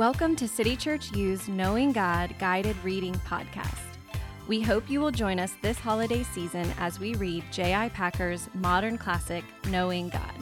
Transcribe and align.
Welcome 0.00 0.34
to 0.36 0.48
City 0.48 0.76
Church 0.76 1.12
U's 1.14 1.46
Knowing 1.46 1.92
God 1.92 2.34
Guided 2.38 2.74
Reading 2.82 3.12
Podcast. 3.28 3.98
We 4.48 4.62
hope 4.62 4.88
you 4.88 4.98
will 4.98 5.10
join 5.10 5.38
us 5.38 5.52
this 5.60 5.78
holiday 5.78 6.22
season 6.22 6.72
as 6.78 6.98
we 6.98 7.12
read 7.16 7.44
J.I. 7.52 7.90
Packer's 7.90 8.48
modern 8.54 8.96
classic, 8.96 9.44
Knowing 9.68 10.08
God. 10.08 10.32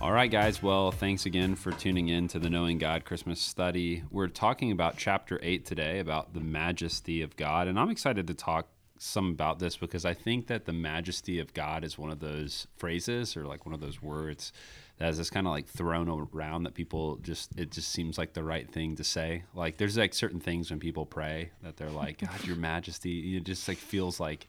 All 0.00 0.12
right, 0.12 0.30
guys. 0.30 0.62
Well, 0.62 0.92
thanks 0.92 1.26
again 1.26 1.56
for 1.56 1.72
tuning 1.72 2.10
in 2.10 2.28
to 2.28 2.38
the 2.38 2.48
Knowing 2.48 2.78
God 2.78 3.04
Christmas 3.04 3.40
study. 3.40 4.04
We're 4.12 4.28
talking 4.28 4.70
about 4.70 4.96
chapter 4.96 5.40
8 5.42 5.66
today, 5.66 5.98
about 5.98 6.32
the 6.32 6.40
majesty 6.40 7.22
of 7.22 7.34
God. 7.34 7.66
And 7.66 7.80
I'm 7.80 7.90
excited 7.90 8.28
to 8.28 8.34
talk 8.34 8.68
some 8.96 9.30
about 9.30 9.58
this 9.58 9.76
because 9.76 10.04
I 10.04 10.14
think 10.14 10.46
that 10.46 10.66
the 10.66 10.72
majesty 10.72 11.40
of 11.40 11.52
God 11.52 11.82
is 11.82 11.98
one 11.98 12.10
of 12.10 12.20
those 12.20 12.68
phrases 12.76 13.36
or 13.36 13.44
like 13.44 13.66
one 13.66 13.74
of 13.74 13.80
those 13.80 14.00
words 14.00 14.52
that 14.98 15.06
has 15.06 15.18
this 15.18 15.30
kind 15.30 15.46
of 15.46 15.52
like 15.52 15.66
thrown 15.66 16.08
around 16.08 16.64
that 16.64 16.74
people 16.74 17.16
just 17.16 17.58
it 17.58 17.70
just 17.70 17.90
seems 17.90 18.18
like 18.18 18.32
the 18.34 18.42
right 18.42 18.70
thing 18.70 18.96
to 18.96 19.04
say. 19.04 19.44
Like 19.54 19.76
there's 19.76 19.96
like 19.96 20.12
certain 20.12 20.40
things 20.40 20.70
when 20.70 20.80
people 20.80 21.06
pray 21.06 21.50
that 21.62 21.76
they're 21.76 21.90
like, 21.90 22.18
God, 22.26 22.44
your 22.44 22.56
majesty. 22.56 23.36
It 23.36 23.44
just 23.44 23.66
like 23.68 23.78
feels 23.78 24.18
like, 24.18 24.48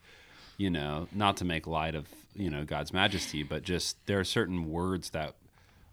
you 0.56 0.70
know, 0.70 1.08
not 1.12 1.36
to 1.38 1.44
make 1.44 1.66
light 1.66 1.94
of, 1.94 2.06
you 2.34 2.50
know, 2.50 2.64
God's 2.64 2.92
majesty, 2.92 3.42
but 3.42 3.62
just 3.62 4.04
there 4.06 4.18
are 4.18 4.24
certain 4.24 4.70
words 4.70 5.10
that 5.10 5.34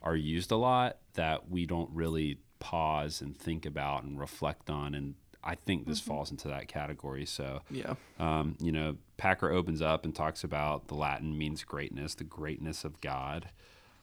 are 0.02 0.16
used 0.16 0.52
a 0.52 0.58
lot 0.58 0.97
that 1.14 1.49
we 1.49 1.66
don't 1.66 1.89
really 1.94 2.39
pause 2.59 3.21
and 3.21 3.38
think 3.38 3.66
about 3.66 4.03
and 4.03 4.19
reflect 4.19 4.69
on 4.69 4.95
and 4.95 5.14
I 5.44 5.55
think 5.55 5.88
this 5.88 6.02
mm-hmm. 6.02 6.11
falls 6.11 6.31
into 6.31 6.49
that 6.49 6.67
category. 6.67 7.25
So, 7.25 7.61
yeah, 7.71 7.94
um, 8.19 8.58
you 8.59 8.73
know, 8.73 8.97
Packer 9.16 9.49
opens 9.49 9.81
up 9.81 10.03
and 10.03 10.14
talks 10.14 10.44
about 10.44 10.89
the 10.89 10.95
Latin 10.95 11.38
means 11.38 11.64
greatness, 11.64 12.16
the 12.16 12.25
greatness 12.25 12.83
of 12.83 12.99
God. 12.99 13.49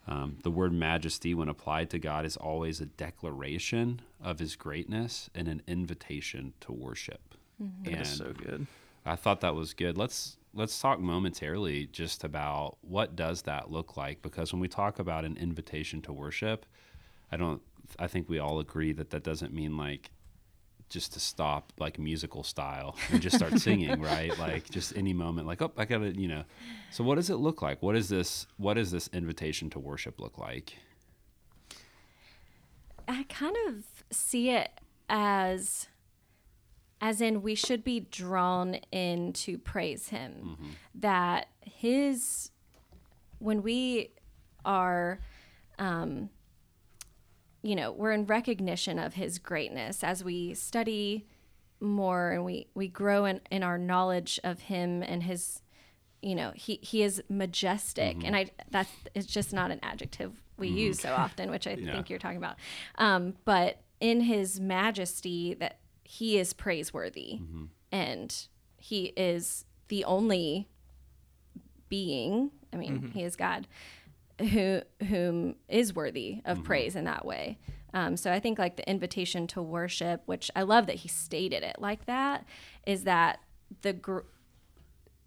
Um, 0.06 0.38
the 0.42 0.50
word 0.50 0.72
majesty, 0.72 1.34
when 1.34 1.48
applied 1.48 1.90
to 1.90 1.98
God, 1.98 2.26
is 2.26 2.36
always 2.36 2.80
a 2.80 2.86
declaration 2.86 4.02
of 4.22 4.38
His 4.38 4.54
greatness 4.54 5.30
and 5.34 5.48
an 5.48 5.62
invitation 5.66 6.52
to 6.60 6.72
worship. 6.72 7.34
Mm-hmm. 7.62 7.94
And 7.94 8.06
so 8.06 8.32
good. 8.32 8.66
I 9.06 9.16
thought 9.16 9.40
that 9.40 9.54
was 9.54 9.74
good. 9.74 9.96
Let's 9.96 10.36
let's 10.54 10.78
talk 10.80 11.00
momentarily 11.00 11.86
just 11.86 12.24
about 12.24 12.76
what 12.82 13.16
does 13.16 13.42
that 13.42 13.70
look 13.70 13.96
like 13.96 14.22
because 14.22 14.52
when 14.52 14.60
we 14.60 14.68
talk 14.68 14.98
about 14.98 15.24
an 15.24 15.36
invitation 15.36 16.00
to 16.02 16.12
worship, 16.12 16.66
I 17.30 17.36
don't. 17.36 17.62
I 17.98 18.06
think 18.06 18.28
we 18.28 18.38
all 18.38 18.60
agree 18.60 18.92
that 18.92 19.10
that 19.10 19.22
doesn't 19.22 19.52
mean 19.52 19.76
like 19.76 20.10
just 20.94 21.12
to 21.12 21.20
stop 21.20 21.72
like 21.78 21.98
musical 21.98 22.44
style 22.44 22.96
and 23.10 23.20
just 23.20 23.34
start 23.36 23.58
singing 23.58 24.00
right? 24.00 24.38
Like 24.38 24.70
just 24.70 24.96
any 24.96 25.12
moment 25.12 25.46
like 25.46 25.60
oh 25.60 25.72
i 25.76 25.84
gotta 25.84 26.12
you 26.18 26.28
know. 26.28 26.44
So 26.92 27.02
what 27.04 27.16
does 27.16 27.28
it 27.28 27.36
look 27.36 27.60
like? 27.60 27.82
What 27.82 27.96
is 27.96 28.08
this 28.08 28.46
what 28.56 28.74
does 28.74 28.90
this 28.92 29.10
invitation 29.12 29.68
to 29.70 29.80
worship 29.80 30.20
look 30.20 30.38
like? 30.38 30.78
I 33.08 33.24
kind 33.28 33.56
of 33.66 33.84
see 34.10 34.50
it 34.50 34.70
as 35.10 35.88
as 37.00 37.20
in 37.20 37.42
we 37.42 37.56
should 37.56 37.82
be 37.82 38.00
drawn 38.00 38.74
in 38.92 39.32
to 39.34 39.58
praise 39.58 40.08
him. 40.08 40.32
Mm-hmm. 40.44 40.70
that 40.94 41.48
his 41.60 42.52
when 43.40 43.62
we 43.62 44.10
are 44.64 45.18
um 45.78 46.30
you 47.64 47.74
know, 47.74 47.90
we're 47.90 48.12
in 48.12 48.26
recognition 48.26 48.98
of 48.98 49.14
his 49.14 49.38
greatness 49.38 50.04
as 50.04 50.22
we 50.22 50.52
study 50.52 51.26
more 51.80 52.30
and 52.30 52.44
we, 52.44 52.66
we 52.74 52.88
grow 52.88 53.24
in, 53.24 53.40
in 53.50 53.62
our 53.62 53.78
knowledge 53.78 54.38
of 54.44 54.60
him 54.60 55.02
and 55.02 55.22
his, 55.22 55.62
you 56.20 56.34
know, 56.34 56.52
he, 56.54 56.78
he 56.82 57.02
is 57.02 57.22
majestic. 57.30 58.18
Mm-hmm. 58.18 58.26
And 58.26 58.36
I, 58.36 58.50
that's, 58.70 58.90
it's 59.14 59.26
just 59.26 59.54
not 59.54 59.70
an 59.70 59.80
adjective 59.82 60.32
we 60.58 60.68
mm-hmm. 60.68 60.76
use 60.76 61.00
so 61.00 61.12
often, 61.16 61.50
which 61.50 61.66
I 61.66 61.72
yeah. 61.72 61.92
think 61.92 62.10
you're 62.10 62.18
talking 62.18 62.36
about. 62.36 62.56
Um, 62.96 63.32
but 63.46 63.80
in 63.98 64.20
his 64.20 64.60
majesty 64.60 65.54
that 65.54 65.78
he 66.04 66.38
is 66.38 66.52
praiseworthy 66.52 67.38
mm-hmm. 67.40 67.64
and 67.90 68.46
he 68.76 69.06
is 69.16 69.64
the 69.88 70.04
only 70.04 70.68
being, 71.88 72.50
I 72.74 72.76
mean, 72.76 72.98
mm-hmm. 72.98 73.08
he 73.08 73.22
is 73.22 73.36
God 73.36 73.66
who 74.38 74.82
whom 75.08 75.56
is 75.68 75.94
worthy 75.94 76.40
of 76.44 76.58
mm-hmm. 76.58 76.66
praise 76.66 76.96
in 76.96 77.04
that 77.04 77.24
way. 77.24 77.58
Um, 77.92 78.16
so 78.16 78.32
I 78.32 78.40
think 78.40 78.58
like 78.58 78.76
the 78.76 78.88
invitation 78.88 79.46
to 79.48 79.62
worship, 79.62 80.22
which 80.26 80.50
I 80.56 80.62
love 80.62 80.86
that 80.86 80.96
he 80.96 81.08
stated 81.08 81.62
it 81.62 81.76
like 81.78 82.06
that, 82.06 82.44
is 82.86 83.04
that 83.04 83.38
the 83.82 83.92
gr- 83.92 84.20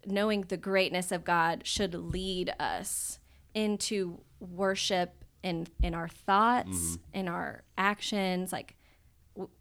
knowing 0.04 0.42
the 0.42 0.56
greatness 0.56 1.10
of 1.10 1.24
God 1.24 1.62
should 1.66 1.94
lead 1.94 2.52
us 2.60 3.18
into 3.54 4.20
worship 4.40 5.24
in 5.42 5.66
in 5.82 5.94
our 5.94 6.08
thoughts, 6.08 6.68
mm-hmm. 6.68 7.18
in 7.18 7.28
our 7.28 7.62
actions, 7.76 8.52
like 8.52 8.74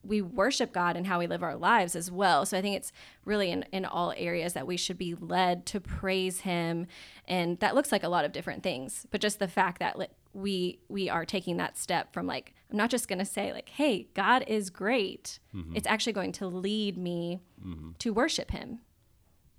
we 0.03 0.21
worship 0.21 0.73
God 0.73 0.95
and 0.95 1.05
how 1.05 1.19
we 1.19 1.27
live 1.27 1.43
our 1.43 1.55
lives 1.55 1.95
as 1.95 2.09
well. 2.09 2.45
So 2.45 2.57
I 2.57 2.61
think 2.61 2.75
it's 2.75 2.91
really 3.25 3.51
in, 3.51 3.63
in 3.71 3.85
all 3.85 4.13
areas 4.17 4.53
that 4.53 4.65
we 4.65 4.77
should 4.77 4.97
be 4.97 5.15
led 5.15 5.65
to 5.67 5.79
praise 5.79 6.41
Him, 6.41 6.87
and 7.27 7.59
that 7.59 7.75
looks 7.75 7.91
like 7.91 8.03
a 8.03 8.09
lot 8.09 8.25
of 8.25 8.31
different 8.31 8.63
things. 8.63 9.05
But 9.11 9.21
just 9.21 9.39
the 9.39 9.47
fact 9.47 9.79
that 9.79 9.97
we 10.33 10.79
we 10.87 11.09
are 11.09 11.25
taking 11.25 11.57
that 11.57 11.77
step 11.77 12.13
from 12.13 12.27
like 12.27 12.53
I'm 12.71 12.77
not 12.77 12.89
just 12.89 13.07
going 13.07 13.19
to 13.19 13.25
say 13.25 13.53
like, 13.53 13.69
"Hey, 13.69 14.07
God 14.13 14.43
is 14.47 14.69
great." 14.69 15.39
Mm-hmm. 15.55 15.75
It's 15.75 15.87
actually 15.87 16.13
going 16.13 16.31
to 16.33 16.47
lead 16.47 16.97
me 16.97 17.39
mm-hmm. 17.63 17.91
to 17.99 18.13
worship 18.13 18.51
Him 18.51 18.79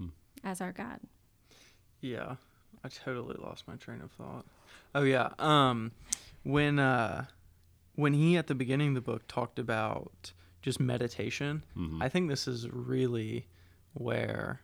mm. 0.01 0.11
as 0.45 0.61
our 0.61 0.73
God. 0.73 1.01
Yeah, 2.01 2.37
I 2.85 2.89
totally 2.89 3.37
lost 3.39 3.67
my 3.67 3.77
train 3.77 4.01
of 4.01 4.11
thought. 4.13 4.47
Oh 4.95 5.03
yeah, 5.03 5.31
um, 5.39 5.93
when 6.45 6.79
uh 6.79 7.27
when 7.99 8.13
he 8.13 8.37
at 8.37 8.47
the 8.47 8.55
beginning 8.55 8.91
of 8.91 8.95
the 8.95 9.01
book 9.01 9.27
talked 9.27 9.59
about 9.59 10.33
just 10.63 10.79
meditation, 10.79 11.65
mm-hmm. 11.77 12.01
I 12.01 12.09
think 12.09 12.29
this 12.29 12.47
is 12.47 12.69
really 12.71 13.49
where 13.93 14.61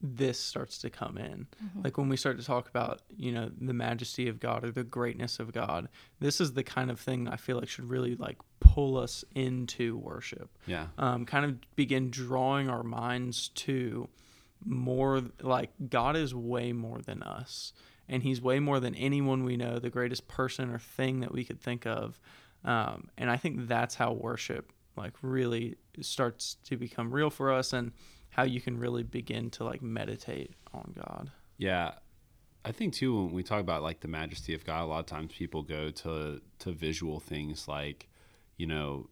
this 0.00 0.38
starts 0.38 0.78
to 0.78 0.88
come 0.88 1.18
in. 1.18 1.48
Mm-hmm. 1.64 1.82
Like 1.82 1.98
when 1.98 2.08
we 2.08 2.16
start 2.16 2.38
to 2.38 2.44
talk 2.44 2.68
about, 2.68 3.02
you 3.16 3.32
know, 3.32 3.50
the 3.60 3.72
majesty 3.72 4.28
of 4.28 4.38
God 4.38 4.62
or 4.62 4.70
the 4.70 4.84
greatness 4.84 5.40
of 5.40 5.52
God, 5.52 5.88
this 6.20 6.40
is 6.40 6.52
the 6.52 6.62
kind 6.62 6.92
of 6.92 7.00
thing 7.00 7.26
I 7.26 7.34
feel 7.34 7.58
like 7.58 7.68
should 7.68 7.90
really 7.90 8.14
like 8.14 8.38
pull 8.60 8.98
us 8.98 9.24
into 9.34 9.96
worship. 9.96 10.56
Yeah. 10.68 10.86
Um, 10.96 11.26
kind 11.26 11.44
of 11.44 11.56
begin 11.74 12.08
drawing 12.08 12.70
our 12.70 12.84
minds 12.84 13.48
to 13.48 14.08
more 14.64 15.22
like 15.42 15.70
God 15.88 16.14
is 16.14 16.32
way 16.36 16.72
more 16.72 17.00
than 17.00 17.20
us. 17.24 17.72
And 18.08 18.22
he's 18.22 18.40
way 18.40 18.60
more 18.60 18.78
than 18.78 18.94
anyone 18.94 19.42
we 19.42 19.56
know, 19.56 19.80
the 19.80 19.90
greatest 19.90 20.28
person 20.28 20.70
or 20.70 20.78
thing 20.78 21.18
that 21.20 21.32
we 21.32 21.44
could 21.44 21.60
think 21.60 21.84
of. 21.84 22.20
Um, 22.64 23.08
and 23.18 23.30
I 23.30 23.36
think 23.36 23.68
that's 23.68 23.94
how 23.94 24.12
worship 24.12 24.72
like 24.96 25.12
really 25.22 25.76
starts 26.00 26.56
to 26.64 26.76
become 26.76 27.12
real 27.12 27.30
for 27.30 27.52
us 27.52 27.72
and 27.72 27.92
how 28.30 28.44
you 28.44 28.60
can 28.60 28.78
really 28.78 29.02
begin 29.02 29.50
to 29.50 29.64
like 29.64 29.82
meditate 29.82 30.52
on 30.72 30.94
God. 30.96 31.30
Yeah. 31.56 31.92
I 32.64 32.72
think 32.72 32.94
too 32.94 33.24
when 33.24 33.32
we 33.34 33.42
talk 33.42 33.60
about 33.60 33.82
like 33.82 34.00
the 34.00 34.08
majesty 34.08 34.54
of 34.54 34.64
God, 34.64 34.82
a 34.82 34.86
lot 34.86 35.00
of 35.00 35.06
times 35.06 35.32
people 35.36 35.62
go 35.62 35.90
to 35.90 36.40
to 36.60 36.72
visual 36.72 37.20
things 37.20 37.68
like, 37.68 38.08
you 38.56 38.66
know, 38.66 39.10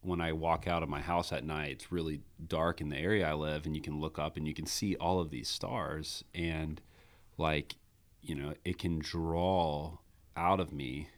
when 0.00 0.20
I 0.20 0.32
walk 0.32 0.66
out 0.66 0.82
of 0.82 0.88
my 0.88 1.00
house 1.00 1.32
at 1.32 1.44
night, 1.44 1.72
it's 1.72 1.92
really 1.92 2.20
dark 2.46 2.80
in 2.80 2.88
the 2.88 2.96
area 2.96 3.28
I 3.28 3.34
live, 3.34 3.66
and 3.66 3.74
you 3.74 3.82
can 3.82 4.00
look 4.00 4.18
up 4.18 4.36
and 4.36 4.46
you 4.46 4.54
can 4.54 4.66
see 4.66 4.94
all 4.96 5.20
of 5.20 5.30
these 5.30 5.48
stars, 5.48 6.22
and 6.32 6.80
like, 7.36 7.74
you 8.22 8.34
know, 8.34 8.54
it 8.64 8.78
can 8.78 9.00
draw 9.00 9.98
out 10.36 10.60
of 10.60 10.72
me 10.72 11.08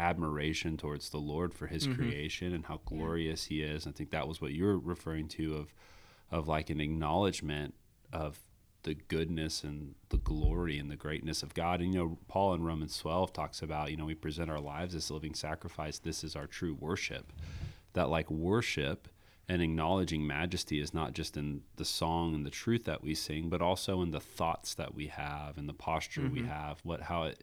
admiration 0.00 0.76
towards 0.76 1.10
the 1.10 1.18
Lord 1.18 1.54
for 1.54 1.66
His 1.66 1.86
mm-hmm. 1.86 2.00
creation 2.00 2.54
and 2.54 2.66
how 2.66 2.80
glorious 2.84 3.44
He 3.44 3.62
is. 3.62 3.86
I 3.86 3.92
think 3.92 4.10
that 4.10 4.26
was 4.26 4.40
what 4.40 4.52
you 4.52 4.64
were 4.64 4.78
referring 4.78 5.28
to 5.28 5.56
of 5.56 5.74
of 6.30 6.48
like 6.48 6.70
an 6.70 6.80
acknowledgement 6.80 7.74
of 8.12 8.38
the 8.82 8.94
goodness 8.94 9.62
and 9.62 9.94
the 10.08 10.16
glory 10.16 10.78
and 10.78 10.90
the 10.90 10.96
greatness 10.96 11.42
of 11.42 11.54
God. 11.54 11.80
And 11.80 11.92
you 11.92 12.00
know, 12.00 12.18
Paul 12.28 12.54
in 12.54 12.62
Romans 12.62 12.96
12 12.98 13.32
talks 13.32 13.62
about, 13.62 13.90
you 13.90 13.96
know, 13.96 14.06
we 14.06 14.14
present 14.14 14.50
our 14.50 14.60
lives 14.60 14.94
as 14.94 15.10
a 15.10 15.14
living 15.14 15.34
sacrifice. 15.34 15.98
This 15.98 16.24
is 16.24 16.34
our 16.34 16.46
true 16.46 16.76
worship. 16.78 17.32
That 17.92 18.08
like 18.08 18.30
worship 18.30 19.08
and 19.48 19.60
acknowledging 19.60 20.26
majesty 20.26 20.80
is 20.80 20.94
not 20.94 21.12
just 21.12 21.36
in 21.36 21.62
the 21.76 21.84
song 21.84 22.34
and 22.34 22.46
the 22.46 22.50
truth 22.50 22.84
that 22.84 23.02
we 23.02 23.14
sing, 23.14 23.48
but 23.48 23.60
also 23.60 24.00
in 24.00 24.12
the 24.12 24.20
thoughts 24.20 24.74
that 24.74 24.94
we 24.94 25.08
have 25.08 25.58
and 25.58 25.68
the 25.68 25.74
posture 25.74 26.22
mm-hmm. 26.22 26.34
we 26.34 26.42
have, 26.44 26.80
what 26.84 27.02
how 27.02 27.24
it 27.24 27.42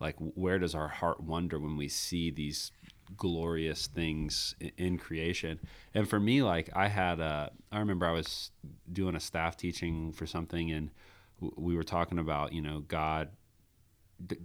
like 0.00 0.16
where 0.18 0.58
does 0.58 0.74
our 0.74 0.88
heart 0.88 1.20
wonder 1.20 1.58
when 1.58 1.76
we 1.76 1.88
see 1.88 2.30
these 2.30 2.72
glorious 3.16 3.86
things 3.86 4.54
in, 4.76 4.98
creation? 4.98 5.60
And 5.94 6.08
for 6.08 6.20
me 6.20 6.42
like 6.42 6.70
i 6.74 6.88
had 6.88 7.20
a 7.20 7.50
i 7.70 7.78
remember 7.78 8.06
i 8.06 8.12
was 8.12 8.50
doing 8.92 9.14
a 9.16 9.20
staff 9.20 9.56
teaching 9.56 10.12
for 10.12 10.26
something 10.26 10.70
and 10.70 10.90
we 11.40 11.76
were 11.76 11.84
talking 11.84 12.18
about 12.18 12.52
you 12.52 12.62
know 12.62 12.80
god 12.80 13.28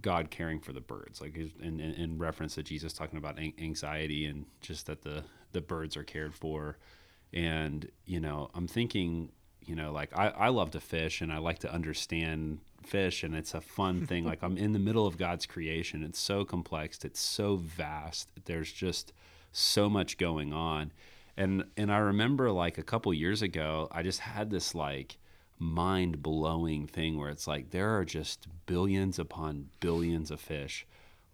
God 0.00 0.30
caring 0.30 0.60
for 0.60 0.72
the 0.72 0.80
birds, 0.80 1.20
like 1.20 1.36
in, 1.36 1.50
in, 1.60 1.80
in, 1.80 2.18
reference 2.18 2.56
to 2.56 2.62
Jesus 2.62 2.92
talking 2.92 3.16
about 3.16 3.38
anxiety 3.38 4.26
and 4.26 4.44
just 4.60 4.86
that 4.86 5.02
the 5.02 5.24
the 5.52 5.62
birds 5.62 5.96
are 5.96 6.04
cared 6.04 6.34
for, 6.34 6.76
and 7.32 7.90
you 8.04 8.20
know 8.20 8.50
I'm 8.54 8.68
thinking, 8.68 9.30
you 9.66 9.74
know, 9.74 9.92
like 9.92 10.16
I, 10.16 10.28
I 10.28 10.48
love 10.48 10.70
to 10.72 10.80
fish 10.80 11.20
and 11.20 11.32
I 11.32 11.38
like 11.38 11.60
to 11.60 11.72
understand 11.72 12.58
fish 12.84 13.22
and 13.22 13.34
it's 13.34 13.54
a 13.54 13.60
fun 13.60 14.06
thing. 14.06 14.24
like 14.24 14.42
I'm 14.42 14.56
in 14.56 14.72
the 14.72 14.78
middle 14.78 15.06
of 15.06 15.18
God's 15.18 15.46
creation. 15.46 16.02
It's 16.02 16.18
so 16.18 16.44
complex. 16.44 17.04
It's 17.04 17.20
so 17.20 17.56
vast. 17.56 18.28
There's 18.44 18.72
just 18.72 19.12
so 19.52 19.88
much 19.90 20.18
going 20.18 20.52
on, 20.52 20.92
and 21.36 21.64
and 21.76 21.92
I 21.92 21.98
remember 21.98 22.50
like 22.50 22.78
a 22.78 22.82
couple 22.82 23.12
years 23.12 23.42
ago, 23.42 23.88
I 23.90 24.02
just 24.02 24.20
had 24.20 24.50
this 24.50 24.74
like 24.74 25.18
mind 25.58 26.22
blowing 26.22 26.86
thing 26.86 27.18
where 27.18 27.30
it's 27.30 27.46
like 27.46 27.70
there 27.70 27.96
are 27.96 28.04
just 28.04 28.48
billions 28.66 29.18
upon 29.18 29.68
billions 29.78 30.30
of 30.32 30.40
fish 30.40 30.84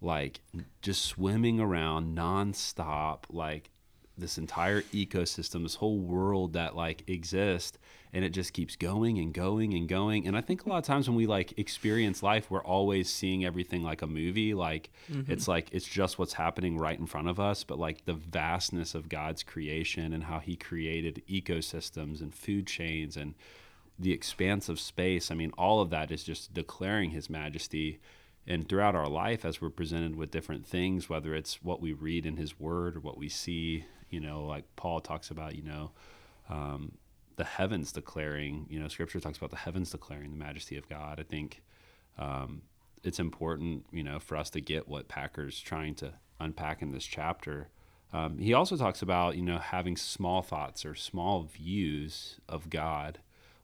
like 0.00 0.40
just 0.82 1.02
swimming 1.02 1.58
around 1.58 2.16
nonstop 2.16 3.20
like 3.30 3.70
this 4.18 4.38
entire 4.38 4.82
ecosystem 4.82 5.62
this 5.62 5.76
whole 5.76 5.98
world 5.98 6.52
that 6.52 6.76
like 6.76 7.08
exists 7.08 7.78
and 8.12 8.24
it 8.24 8.30
just 8.30 8.52
keeps 8.52 8.76
going 8.76 9.18
and 9.18 9.34
going 9.34 9.74
and 9.74 9.88
going 9.88 10.26
and 10.26 10.36
i 10.36 10.40
think 10.40 10.64
a 10.64 10.68
lot 10.68 10.78
of 10.78 10.84
times 10.84 11.08
when 11.08 11.16
we 11.16 11.26
like 11.26 11.58
experience 11.58 12.22
life 12.22 12.50
we're 12.50 12.62
always 12.62 13.08
seeing 13.08 13.44
everything 13.44 13.82
like 13.82 14.02
a 14.02 14.06
movie 14.06 14.54
like 14.54 14.90
mm-hmm. 15.10 15.30
it's 15.30 15.46
like 15.48 15.68
it's 15.72 15.86
just 15.86 16.18
what's 16.18 16.34
happening 16.34 16.76
right 16.76 16.98
in 16.98 17.06
front 17.06 17.28
of 17.28 17.38
us 17.38 17.64
but 17.64 17.78
like 17.78 18.04
the 18.04 18.14
vastness 18.14 18.94
of 18.94 19.08
god's 19.08 19.42
creation 19.42 20.12
and 20.12 20.24
how 20.24 20.38
he 20.38 20.56
created 20.56 21.22
ecosystems 21.28 22.20
and 22.20 22.34
food 22.34 22.66
chains 22.66 23.16
and 23.16 23.34
the 23.98 24.12
expanse 24.12 24.68
of 24.68 24.78
space. 24.78 25.30
I 25.30 25.34
mean, 25.34 25.52
all 25.58 25.80
of 25.80 25.90
that 25.90 26.10
is 26.10 26.22
just 26.22 26.54
declaring 26.54 27.10
His 27.10 27.28
majesty. 27.28 27.98
And 28.46 28.68
throughout 28.68 28.94
our 28.94 29.08
life, 29.08 29.44
as 29.44 29.60
we're 29.60 29.70
presented 29.70 30.16
with 30.16 30.30
different 30.30 30.66
things, 30.66 31.08
whether 31.08 31.34
it's 31.34 31.62
what 31.62 31.80
we 31.80 31.92
read 31.92 32.24
in 32.24 32.36
His 32.36 32.58
Word 32.58 32.96
or 32.96 33.00
what 33.00 33.18
we 33.18 33.28
see, 33.28 33.84
you 34.10 34.20
know, 34.20 34.44
like 34.44 34.64
Paul 34.76 35.00
talks 35.00 35.30
about, 35.30 35.54
you 35.54 35.62
know, 35.62 35.90
um, 36.48 36.92
the 37.36 37.44
heavens 37.44 37.92
declaring, 37.92 38.66
you 38.68 38.80
know, 38.80 38.88
Scripture 38.88 39.20
talks 39.20 39.38
about 39.38 39.50
the 39.50 39.56
heavens 39.56 39.90
declaring 39.90 40.30
the 40.30 40.36
majesty 40.36 40.76
of 40.76 40.88
God. 40.88 41.20
I 41.20 41.22
think 41.22 41.62
um, 42.18 42.62
it's 43.04 43.20
important, 43.20 43.86
you 43.92 44.02
know, 44.02 44.18
for 44.18 44.36
us 44.36 44.50
to 44.50 44.60
get 44.60 44.88
what 44.88 45.08
Packer's 45.08 45.60
trying 45.60 45.94
to 45.96 46.14
unpack 46.40 46.82
in 46.82 46.92
this 46.92 47.04
chapter. 47.04 47.68
Um, 48.12 48.38
he 48.38 48.54
also 48.54 48.76
talks 48.76 49.02
about, 49.02 49.36
you 49.36 49.42
know, 49.42 49.58
having 49.58 49.96
small 49.96 50.42
thoughts 50.42 50.84
or 50.84 50.94
small 50.94 51.42
views 51.42 52.40
of 52.48 52.70
God 52.70 53.18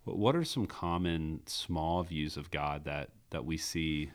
what 0.04 0.36
are 0.36 0.44
some 0.44 0.66
common 0.66 1.40
small 1.46 2.02
views 2.02 2.36
of 2.36 2.50
God 2.50 2.84
that, 2.84 3.10
that 3.30 3.44
we 3.44 3.56
see 3.56 4.10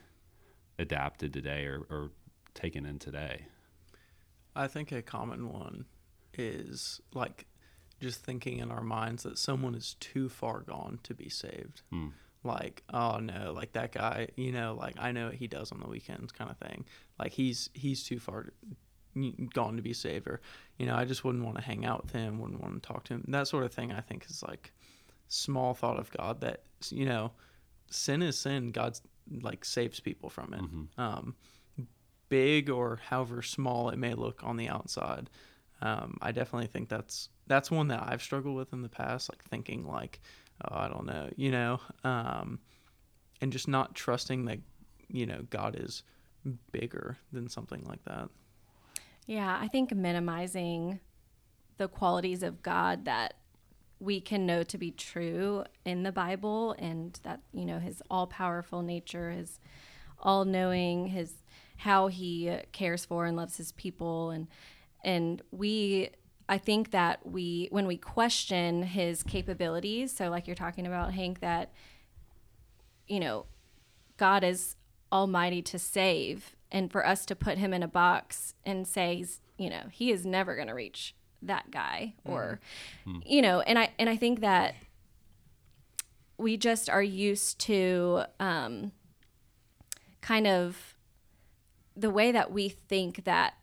adapted 0.78 1.32
today 1.32 1.64
or, 1.64 1.84
or 1.90 2.10
taken 2.54 2.86
in 2.86 2.98
today? 2.98 3.46
I 4.54 4.68
think 4.68 4.92
a 4.92 5.02
common 5.02 5.52
one 5.52 5.86
is 6.38 7.00
like 7.14 7.46
just 8.00 8.24
thinking 8.24 8.58
in 8.58 8.70
our 8.70 8.82
minds 8.82 9.22
that 9.24 9.38
someone 9.38 9.74
is 9.74 9.96
too 10.00 10.28
far 10.28 10.60
gone 10.60 10.98
to 11.02 11.14
be 11.14 11.28
saved. 11.28 11.82
Hmm. 11.90 12.08
Like, 12.42 12.82
oh 12.92 13.18
no, 13.18 13.52
like 13.54 13.72
that 13.72 13.92
guy, 13.92 14.28
you 14.36 14.52
know, 14.52 14.74
like 14.78 14.94
I 14.98 15.12
know 15.12 15.26
what 15.26 15.34
he 15.34 15.46
does 15.46 15.72
on 15.72 15.80
the 15.80 15.88
weekends 15.88 16.32
kind 16.32 16.50
of 16.50 16.56
thing. 16.56 16.86
Like 17.18 17.32
he's 17.32 17.68
he's 17.74 18.02
too 18.02 18.18
far 18.18 18.52
gone 19.52 19.76
to 19.76 19.82
be 19.82 19.92
saved 19.92 20.26
or 20.26 20.40
you 20.78 20.86
know, 20.86 20.94
I 20.94 21.04
just 21.04 21.24
wouldn't 21.24 21.44
want 21.44 21.56
to 21.58 21.62
hang 21.62 21.84
out 21.84 22.04
with 22.04 22.12
him, 22.12 22.38
wouldn't 22.38 22.62
want 22.62 22.82
to 22.82 22.86
talk 22.86 23.04
to 23.04 23.14
him. 23.14 23.24
That 23.28 23.48
sort 23.48 23.64
of 23.64 23.74
thing 23.74 23.92
I 23.92 24.00
think 24.00 24.24
is 24.28 24.42
like 24.42 24.72
small 25.28 25.74
thought 25.74 25.98
of 25.98 26.10
God 26.10 26.40
that 26.40 26.62
you 26.90 27.04
know 27.04 27.32
sin 27.90 28.22
is 28.22 28.38
sin. 28.38 28.72
God 28.72 28.98
like 29.42 29.64
saves 29.64 30.00
people 30.00 30.30
from 30.30 30.54
it. 30.54 30.62
Mm-hmm. 30.62 31.00
Um, 31.00 31.34
big 32.30 32.70
or 32.70 33.00
however 33.08 33.42
small 33.42 33.90
it 33.90 33.98
may 33.98 34.14
look 34.14 34.42
on 34.42 34.56
the 34.56 34.68
outside. 34.68 35.28
Um, 35.82 36.18
I 36.20 36.32
definitely 36.32 36.68
think 36.68 36.88
that's 36.88 37.28
that's 37.46 37.70
one 37.70 37.88
that 37.88 38.02
I've 38.06 38.22
struggled 38.22 38.56
with 38.56 38.72
in 38.72 38.82
the 38.82 38.88
past, 38.88 39.30
like 39.30 39.42
thinking 39.44 39.86
like, 39.86 40.20
oh, 40.64 40.76
I 40.76 40.88
don't 40.88 41.06
know, 41.06 41.30
you 41.36 41.50
know, 41.50 41.80
um, 42.04 42.60
and 43.40 43.52
just 43.52 43.68
not 43.68 43.94
trusting 43.94 44.44
that 44.46 44.58
you 45.08 45.26
know 45.26 45.42
God 45.50 45.76
is 45.78 46.02
bigger 46.72 47.18
than 47.32 47.48
something 47.48 47.84
like 47.86 48.04
that. 48.04 48.28
Yeah, 49.26 49.58
I 49.60 49.68
think 49.68 49.94
minimizing 49.94 51.00
the 51.76 51.88
qualities 51.88 52.42
of 52.42 52.62
God 52.62 53.04
that 53.06 53.34
we 54.00 54.20
can 54.20 54.46
know 54.46 54.62
to 54.62 54.78
be 54.78 54.90
true 54.90 55.64
in 55.84 56.02
the 56.02 56.12
Bible 56.12 56.74
and 56.78 57.18
that, 57.22 57.40
you 57.52 57.66
know, 57.66 57.78
his 57.78 58.02
all 58.10 58.26
powerful 58.26 58.82
nature, 58.82 59.30
his 59.30 59.60
all 60.18 60.44
knowing, 60.44 61.06
his 61.06 61.34
how 61.76 62.08
he 62.08 62.58
cares 62.72 63.04
for 63.04 63.24
and 63.26 63.36
loves 63.36 63.56
his 63.56 63.72
people 63.72 64.30
and 64.30 64.48
and 65.04 65.42
we 65.50 66.10
I 66.48 66.58
think 66.58 66.90
that 66.90 67.24
we 67.26 67.68
when 67.70 67.86
we 67.86 67.96
question 67.96 68.82
his 68.82 69.22
capabilities, 69.22 70.12
so 70.12 70.28
like 70.30 70.46
you're 70.46 70.56
talking 70.56 70.86
about 70.86 71.14
Hank 71.14 71.40
that 71.40 71.72
you 73.06 73.20
know, 73.20 73.46
God 74.16 74.44
is 74.44 74.76
almighty 75.12 75.62
to 75.62 75.78
save 75.78 76.54
and 76.70 76.92
for 76.92 77.04
us 77.04 77.26
to 77.26 77.34
put 77.34 77.58
him 77.58 77.74
in 77.74 77.82
a 77.82 77.88
box 77.88 78.54
and 78.64 78.86
say 78.86 79.24
you 79.58 79.68
know, 79.68 79.82
he 79.90 80.10
is 80.10 80.24
never 80.24 80.54
going 80.54 80.68
to 80.68 80.74
reach 80.74 81.14
that 81.42 81.70
guy 81.70 82.14
or 82.24 82.60
mm. 83.06 83.22
you 83.24 83.40
know 83.40 83.60
and 83.60 83.78
i 83.78 83.88
and 83.98 84.10
i 84.10 84.16
think 84.16 84.40
that 84.40 84.74
we 86.40 86.56
just 86.56 86.88
are 86.88 87.02
used 87.02 87.58
to 87.58 88.22
um, 88.40 88.92
kind 90.22 90.46
of 90.46 90.96
the 91.94 92.10
way 92.10 92.32
that 92.32 92.50
we 92.50 92.68
think 92.68 93.24
that 93.24 93.54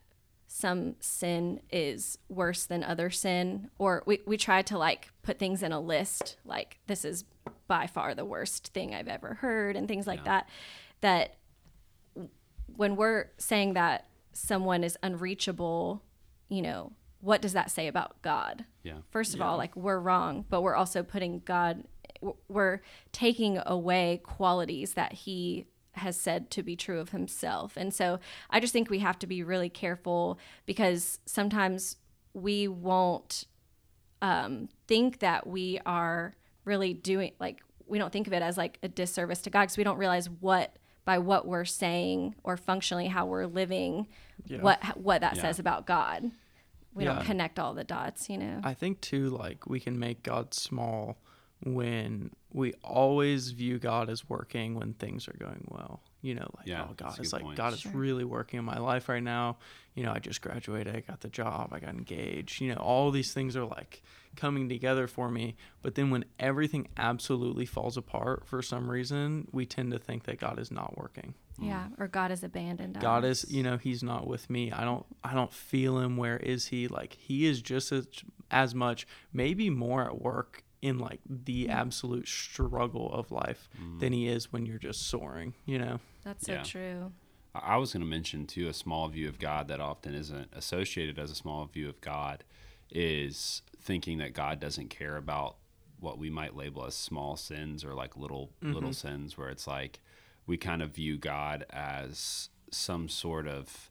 some 0.48 0.96
sin 0.98 1.60
is 1.70 2.18
worse 2.28 2.64
than 2.64 2.82
other 2.82 3.10
sin 3.10 3.70
or 3.78 4.02
we, 4.06 4.20
we 4.26 4.36
try 4.36 4.62
to 4.62 4.78
like 4.78 5.08
put 5.22 5.38
things 5.38 5.62
in 5.62 5.72
a 5.72 5.80
list 5.80 6.38
like 6.44 6.78
this 6.86 7.04
is 7.04 7.24
by 7.66 7.86
far 7.86 8.14
the 8.14 8.24
worst 8.24 8.68
thing 8.72 8.94
i've 8.94 9.08
ever 9.08 9.34
heard 9.34 9.76
and 9.76 9.86
things 9.86 10.06
like 10.06 10.20
yeah. 10.20 10.24
that 10.24 10.48
that 11.02 11.36
when 12.76 12.96
we're 12.96 13.26
saying 13.36 13.74
that 13.74 14.06
someone 14.32 14.82
is 14.82 14.96
unreachable 15.02 16.02
you 16.48 16.62
know 16.62 16.92
what 17.20 17.42
does 17.42 17.52
that 17.52 17.70
say 17.70 17.88
about 17.88 18.20
God? 18.22 18.64
Yeah. 18.82 18.98
First 19.10 19.34
of 19.34 19.40
yeah. 19.40 19.48
all, 19.48 19.56
like 19.56 19.74
we're 19.76 19.98
wrong, 19.98 20.44
but 20.48 20.62
we're 20.62 20.76
also 20.76 21.02
putting 21.02 21.40
God, 21.40 21.84
we're 22.48 22.80
taking 23.12 23.60
away 23.66 24.20
qualities 24.22 24.94
that 24.94 25.12
He 25.12 25.66
has 25.98 26.18
said 26.18 26.50
to 26.52 26.62
be 26.62 26.76
true 26.76 27.00
of 27.00 27.10
Himself. 27.10 27.76
And 27.76 27.92
so 27.92 28.18
I 28.50 28.60
just 28.60 28.72
think 28.72 28.90
we 28.90 29.00
have 29.00 29.18
to 29.20 29.26
be 29.26 29.42
really 29.42 29.68
careful 29.68 30.38
because 30.66 31.20
sometimes 31.26 31.96
we 32.34 32.68
won't 32.68 33.44
um, 34.22 34.68
think 34.86 35.20
that 35.20 35.46
we 35.46 35.80
are 35.86 36.34
really 36.64 36.92
doing, 36.94 37.32
like, 37.38 37.62
we 37.86 37.98
don't 37.98 38.12
think 38.12 38.26
of 38.26 38.32
it 38.32 38.42
as 38.42 38.58
like 38.58 38.78
a 38.82 38.88
disservice 38.88 39.40
to 39.42 39.50
God 39.50 39.62
because 39.62 39.78
we 39.78 39.84
don't 39.84 39.98
realize 39.98 40.28
what 40.28 40.76
by 41.04 41.16
what 41.18 41.46
we're 41.46 41.64
saying 41.64 42.34
or 42.44 42.58
functionally 42.58 43.06
how 43.06 43.24
we're 43.24 43.46
living 43.46 44.06
yeah. 44.44 44.58
what 44.60 44.84
what 44.98 45.22
that 45.22 45.36
yeah. 45.36 45.42
says 45.42 45.58
about 45.58 45.86
God 45.86 46.30
we 46.98 47.04
yeah. 47.04 47.14
don't 47.14 47.24
connect 47.24 47.58
all 47.58 47.74
the 47.74 47.84
dots, 47.84 48.28
you 48.28 48.36
know. 48.36 48.60
I 48.64 48.74
think 48.74 49.00
too 49.00 49.30
like 49.30 49.66
we 49.66 49.78
can 49.78 49.98
make 49.98 50.22
God 50.22 50.52
small 50.52 51.16
when 51.62 52.32
we 52.52 52.72
always 52.82 53.50
view 53.50 53.78
God 53.78 54.08
as 54.08 54.28
working 54.28 54.74
when 54.74 54.94
things 54.94 55.28
are 55.28 55.36
going 55.38 55.66
well. 55.68 56.02
You 56.20 56.34
know, 56.34 56.50
like 56.56 56.66
yeah, 56.66 56.86
oh 56.88 56.94
God 56.96 57.20
is 57.20 57.32
like 57.32 57.42
point. 57.42 57.56
God 57.56 57.78
sure. 57.78 57.90
is 57.90 57.96
really 57.96 58.24
working 58.24 58.58
in 58.58 58.64
my 58.64 58.78
life 58.78 59.08
right 59.08 59.22
now. 59.22 59.58
You 59.94 60.02
know, 60.04 60.12
I 60.12 60.18
just 60.18 60.40
graduated, 60.40 60.96
I 60.96 61.00
got 61.00 61.20
the 61.20 61.28
job, 61.28 61.72
I 61.72 61.78
got 61.78 61.90
engaged. 61.90 62.60
You 62.60 62.74
know, 62.74 62.80
all 62.80 63.10
these 63.12 63.32
things 63.32 63.56
are 63.56 63.64
like 63.64 64.02
coming 64.34 64.68
together 64.68 65.06
for 65.06 65.30
me. 65.30 65.56
But 65.80 65.94
then 65.94 66.10
when 66.10 66.24
everything 66.40 66.88
absolutely 66.96 67.66
falls 67.66 67.96
apart 67.96 68.46
for 68.46 68.62
some 68.62 68.90
reason, 68.90 69.46
we 69.52 69.64
tend 69.64 69.92
to 69.92 69.98
think 69.98 70.24
that 70.24 70.40
God 70.40 70.58
is 70.58 70.72
not 70.72 70.98
working. 70.98 71.34
Yeah, 71.60 71.88
or 71.98 72.08
God 72.08 72.30
has 72.30 72.42
abandoned 72.42 73.00
God 73.00 73.24
us. 73.24 73.44
is, 73.44 73.52
you 73.52 73.62
know, 73.62 73.76
he's 73.76 74.02
not 74.02 74.26
with 74.26 74.48
me. 74.50 74.72
I 74.72 74.84
don't 74.84 75.06
I 75.22 75.34
don't 75.34 75.52
feel 75.52 75.98
him. 75.98 76.16
Where 76.16 76.38
is 76.38 76.66
he? 76.66 76.88
Like 76.88 77.14
he 77.14 77.46
is 77.46 77.62
just 77.62 77.92
as 77.92 78.08
as 78.50 78.74
much, 78.74 79.06
maybe 79.32 79.70
more 79.70 80.04
at 80.04 80.20
work 80.20 80.64
in 80.82 80.98
like 80.98 81.20
the 81.28 81.66
mm. 81.66 81.70
absolute 81.70 82.28
struggle 82.28 83.12
of 83.12 83.30
life 83.30 83.68
mm. 83.80 84.00
than 84.00 84.12
he 84.12 84.28
is 84.28 84.52
when 84.52 84.66
you're 84.66 84.78
just 84.78 85.08
soaring, 85.08 85.54
you 85.64 85.78
know. 85.78 86.00
That's 86.24 86.46
so 86.46 86.52
yeah. 86.52 86.62
true. 86.62 87.12
I 87.54 87.76
was 87.76 87.92
going 87.92 88.02
to 88.02 88.08
mention 88.08 88.46
too 88.46 88.68
a 88.68 88.74
small 88.74 89.08
view 89.08 89.28
of 89.28 89.38
God 89.38 89.68
that 89.68 89.80
often 89.80 90.14
isn't 90.14 90.48
associated 90.52 91.18
as 91.18 91.30
a 91.30 91.34
small 91.34 91.64
view 91.66 91.88
of 91.88 92.00
God 92.00 92.44
is 92.90 93.62
thinking 93.80 94.18
that 94.18 94.32
God 94.32 94.60
doesn't 94.60 94.88
care 94.88 95.16
about 95.16 95.56
what 96.00 96.18
we 96.18 96.30
might 96.30 96.56
label 96.56 96.84
as 96.84 96.94
small 96.94 97.36
sins 97.36 97.84
or 97.84 97.94
like 97.94 98.16
little 98.16 98.50
mm-hmm. 98.62 98.72
little 98.72 98.92
sins 98.92 99.36
where 99.36 99.48
it's 99.48 99.66
like 99.66 100.00
we 100.46 100.56
kind 100.56 100.82
of 100.82 100.90
view 100.90 101.18
God 101.18 101.64
as 101.70 102.50
some 102.70 103.08
sort 103.08 103.48
of 103.48 103.90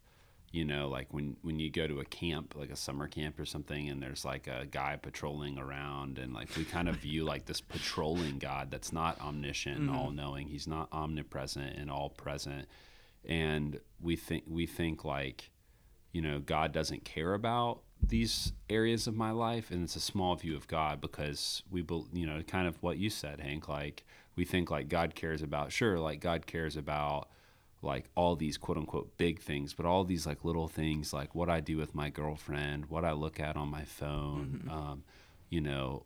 you 0.51 0.63
know 0.63 0.88
like 0.88 1.13
when 1.13 1.36
when 1.42 1.60
you 1.60 1.70
go 1.70 1.88
to 1.88 2.00
a 2.00 2.06
camp 2.06 2.56
like 2.56 2.70
a 2.70 2.75
summer 2.75 3.08
camp 3.08 3.39
or 3.39 3.46
something 3.46 3.89
and 3.89 4.01
there's 4.01 4.24
like 4.24 4.48
a 4.48 4.66
guy 4.66 4.98
patrolling 5.01 5.58
around 5.58 6.18
and 6.18 6.34
like 6.34 6.56
we 6.56 6.63
kind 6.63 6.88
of 6.88 6.96
view 7.08 7.24
like 7.24 7.46
this 7.46 7.62
patrolling 7.62 8.38
god 8.38 8.72
that's 8.72 8.94
not 8.94 9.20
omniscient 9.22 9.80
mm-hmm. 9.80 9.89
and 9.89 9.98
all 9.98 10.12
knowing 10.12 10.48
he's 10.48 10.68
not 10.68 10.88
omnipresent 10.92 11.75
and 11.77 11.92
all 11.92 12.10
present 12.10 12.68
and 13.25 13.80
we 14.01 14.16
think 14.16 14.44
we 14.48 14.66
think 14.66 15.04
like 15.04 15.51
you 16.13 16.22
know 16.22 16.39
god 16.39 16.72
doesn't 16.72 17.04
care 17.04 17.34
about 17.34 17.82
these 18.01 18.54
areas 18.70 19.08
of 19.08 19.16
my 19.16 19.32
life 19.32 19.72
and 19.72 19.84
it's 19.84 19.96
a 19.96 20.00
small 20.01 20.36
view 20.36 20.56
of 20.56 20.68
god 20.68 21.01
because 21.01 21.63
we 21.70 21.86
you 22.13 22.25
know 22.25 22.42
kind 22.44 22.68
of 22.68 22.82
what 22.82 22.98
you 22.98 23.10
said 23.10 23.42
hank 23.42 23.68
like 23.68 24.06
we 24.36 24.46
think 24.46 24.72
like 24.72 24.88
god 24.88 25.13
cares 25.13 25.42
about 25.42 25.72
sure 25.72 26.00
like 26.00 26.22
god 26.22 26.46
cares 26.46 26.77
about 26.77 27.27
like 27.81 28.10
all 28.15 28.36
these 28.36 28.57
quote 28.57 28.77
unquote 28.77 29.15
big 29.17 29.39
things, 29.39 29.74
but 29.74 29.86
all 29.86 30.03
these 30.03 30.25
like 30.25 30.43
little 30.43 30.67
things, 30.67 31.13
like 31.13 31.36
what 31.36 31.50
I 31.50 31.60
do 31.60 31.77
with 31.77 31.93
my 31.96 32.10
girlfriend, 32.10 32.88
what 32.88 33.05
I 33.05 33.12
look 33.12 33.39
at 33.39 33.55
on 33.55 33.69
my 33.69 33.84
phone, 33.86 34.62
Mm-hmm. 34.65 34.69
um, 34.72 35.03
you 35.50 35.62
know, 35.62 36.03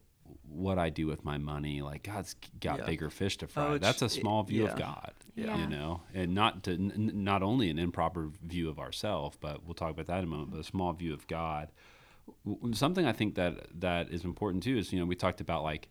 what 0.48 0.78
I 0.78 0.90
do 0.90 1.08
with 1.08 1.24
my 1.26 1.38
money. 1.38 1.82
Like 1.82 2.04
God's 2.04 2.36
got 2.60 2.80
Yeah. 2.80 2.86
bigger 2.86 3.10
fish 3.10 3.38
to 3.38 3.48
fry. 3.48 3.68
Oh, 3.68 3.78
That's 3.78 4.02
a 4.02 4.10
small 4.10 4.44
view 4.44 4.64
yeah. 4.66 4.72
of 4.72 4.78
God, 4.80 5.12
Yeah. 5.36 5.58
you 5.58 5.68
know, 5.68 6.02
and 6.14 6.34
not 6.36 6.64
to 6.64 6.74
n- 6.74 6.92
n- 6.96 7.24
not 7.24 7.42
only 7.44 7.70
an 7.70 7.80
improper 7.80 8.30
view 8.44 8.70
of 8.70 8.80
ourselves, 8.80 9.38
but 9.42 9.66
we'll 9.66 9.74
talk 9.74 9.92
about 9.92 10.08
that 10.08 10.20
in 10.20 10.24
a 10.26 10.28
moment. 10.28 10.52
But 10.52 10.60
a 10.60 10.64
small 10.64 10.92
view 10.94 11.14
of 11.14 11.26
God. 11.28 11.70
W- 12.46 12.74
Something 12.74 13.06
I 13.06 13.12
think 13.14 13.36
that 13.36 13.68
that 13.82 14.10
is 14.10 14.24
important 14.24 14.64
too 14.64 14.78
is 14.78 14.94
you 14.94 15.00
know 15.00 15.06
we 15.06 15.16
talked 15.16 15.42
about 15.42 15.64
like 15.64 15.90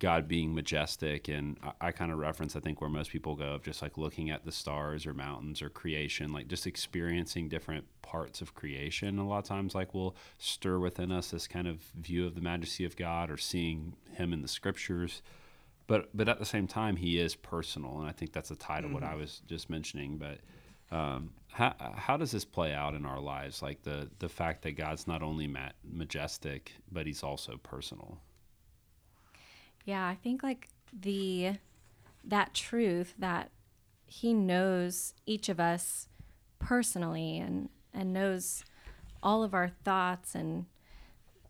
God 0.00 0.26
being 0.26 0.54
majestic, 0.54 1.28
and 1.28 1.58
I, 1.62 1.88
I 1.88 1.92
kind 1.92 2.10
of 2.10 2.18
reference 2.18 2.56
I 2.56 2.60
think 2.60 2.80
where 2.80 2.90
most 2.90 3.10
people 3.10 3.36
go 3.36 3.54
of 3.54 3.62
just 3.62 3.82
like 3.82 3.98
looking 3.98 4.30
at 4.30 4.44
the 4.44 4.50
stars 4.50 5.06
or 5.06 5.14
mountains 5.14 5.62
or 5.62 5.68
creation, 5.68 6.32
like 6.32 6.48
just 6.48 6.66
experiencing 6.66 7.48
different 7.48 7.84
parts 8.02 8.40
of 8.40 8.54
creation. 8.54 9.18
A 9.18 9.28
lot 9.28 9.38
of 9.38 9.44
times, 9.44 9.74
like 9.74 9.94
will 9.94 10.16
stir 10.38 10.78
within 10.78 11.12
us 11.12 11.30
this 11.30 11.46
kind 11.46 11.68
of 11.68 11.80
view 11.94 12.26
of 12.26 12.34
the 12.34 12.40
majesty 12.40 12.84
of 12.84 12.96
God 12.96 13.30
or 13.30 13.36
seeing 13.36 13.94
Him 14.14 14.32
in 14.32 14.42
the 14.42 14.48
Scriptures. 14.48 15.22
But 15.86 16.08
but 16.14 16.28
at 16.28 16.38
the 16.38 16.46
same 16.46 16.66
time, 16.66 16.96
He 16.96 17.20
is 17.20 17.36
personal, 17.36 18.00
and 18.00 18.08
I 18.08 18.12
think 18.12 18.32
that's 18.32 18.50
a 18.50 18.56
tie 18.56 18.80
to 18.80 18.88
what 18.88 19.04
I 19.04 19.14
was 19.14 19.42
just 19.46 19.68
mentioning. 19.68 20.16
But 20.16 20.38
um, 20.96 21.30
how, 21.52 21.74
how 21.78 22.16
does 22.16 22.32
this 22.32 22.44
play 22.44 22.72
out 22.72 22.94
in 22.94 23.04
our 23.04 23.20
lives? 23.20 23.60
Like 23.60 23.82
the 23.82 24.08
the 24.18 24.30
fact 24.30 24.62
that 24.62 24.72
God's 24.72 25.06
not 25.06 25.22
only 25.22 25.46
ma- 25.46 25.72
majestic, 25.84 26.72
but 26.90 27.06
He's 27.06 27.22
also 27.22 27.58
personal. 27.62 28.18
Yeah, 29.84 30.06
I 30.06 30.14
think 30.14 30.42
like 30.42 30.68
the 30.92 31.54
that 32.24 32.54
truth 32.54 33.14
that 33.18 33.50
he 34.06 34.34
knows 34.34 35.14
each 35.26 35.48
of 35.48 35.60
us 35.60 36.08
personally 36.58 37.38
and 37.38 37.68
and 37.94 38.12
knows 38.12 38.64
all 39.22 39.42
of 39.42 39.54
our 39.54 39.70
thoughts 39.84 40.34
and 40.34 40.66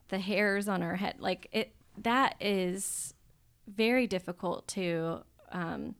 the 0.08 0.18
hairs 0.18 0.68
on 0.68 0.82
our 0.82 0.96
head 0.96 1.16
like 1.18 1.48
it 1.52 1.72
that 1.96 2.34
is 2.40 3.14
very 3.66 4.06
difficult 4.06 4.66
to 4.68 5.20
um, 5.52 5.94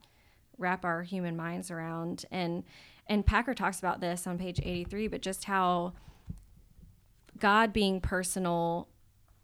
wrap 0.58 0.84
our 0.84 1.02
human 1.02 1.36
minds 1.36 1.70
around. 1.70 2.24
And 2.30 2.64
and 3.06 3.26
Packer 3.26 3.54
talks 3.54 3.78
about 3.78 4.00
this 4.00 4.26
on 4.26 4.38
page 4.38 4.60
83 4.62 5.08
but 5.08 5.22
just 5.22 5.44
how 5.44 5.94
God 7.38 7.72
being 7.72 8.00
personal 8.00 8.88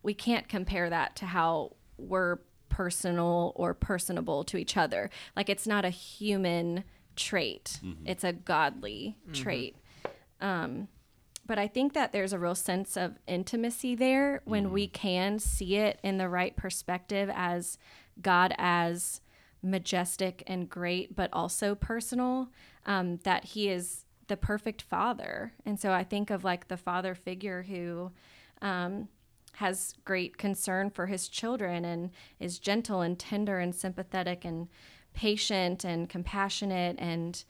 we 0.02 0.14
can't 0.14 0.48
compare 0.48 0.88
that 0.88 1.16
to 1.16 1.26
how 1.26 1.72
we're 1.98 2.38
personal 2.76 3.52
or 3.56 3.72
personable 3.72 4.44
to 4.44 4.58
each 4.58 4.76
other. 4.76 5.08
Like 5.34 5.48
it's 5.48 5.66
not 5.66 5.86
a 5.86 5.90
human 5.90 6.84
trait, 7.16 7.80
it's 8.04 8.22
a 8.22 8.34
godly 8.34 9.16
trait. 9.32 9.76
Um, 10.42 10.88
but 11.46 11.58
I 11.58 11.68
think 11.68 11.94
that 11.94 12.12
there's 12.12 12.34
a 12.34 12.38
real 12.38 12.54
sense 12.54 12.94
of 12.98 13.14
intimacy 13.26 13.94
there 13.94 14.42
when 14.44 14.72
we 14.72 14.88
can 14.88 15.38
see 15.38 15.76
it 15.76 15.98
in 16.02 16.18
the 16.18 16.28
right 16.28 16.54
perspective 16.54 17.30
as 17.32 17.78
God 18.20 18.54
as 18.58 19.22
majestic 19.62 20.42
and 20.46 20.68
great, 20.68 21.16
but 21.16 21.30
also 21.32 21.74
personal, 21.74 22.50
um, 22.84 23.20
that 23.24 23.44
He 23.44 23.70
is 23.70 24.04
the 24.26 24.36
perfect 24.36 24.82
father. 24.82 25.54
And 25.64 25.80
so 25.80 25.92
I 25.92 26.04
think 26.04 26.28
of 26.28 26.44
like 26.44 26.68
the 26.68 26.76
father 26.76 27.14
figure 27.14 27.62
who 27.62 28.10
um, 28.60 29.08
has 29.56 29.94
great 30.04 30.36
concern 30.36 30.90
for 30.90 31.06
his 31.06 31.28
children 31.28 31.84
and 31.84 32.10
is 32.38 32.58
gentle 32.58 33.00
and 33.00 33.18
tender 33.18 33.58
and 33.58 33.74
sympathetic 33.74 34.44
and 34.44 34.68
patient 35.14 35.84
and 35.84 36.08
compassionate 36.08 36.96
and 36.98 37.44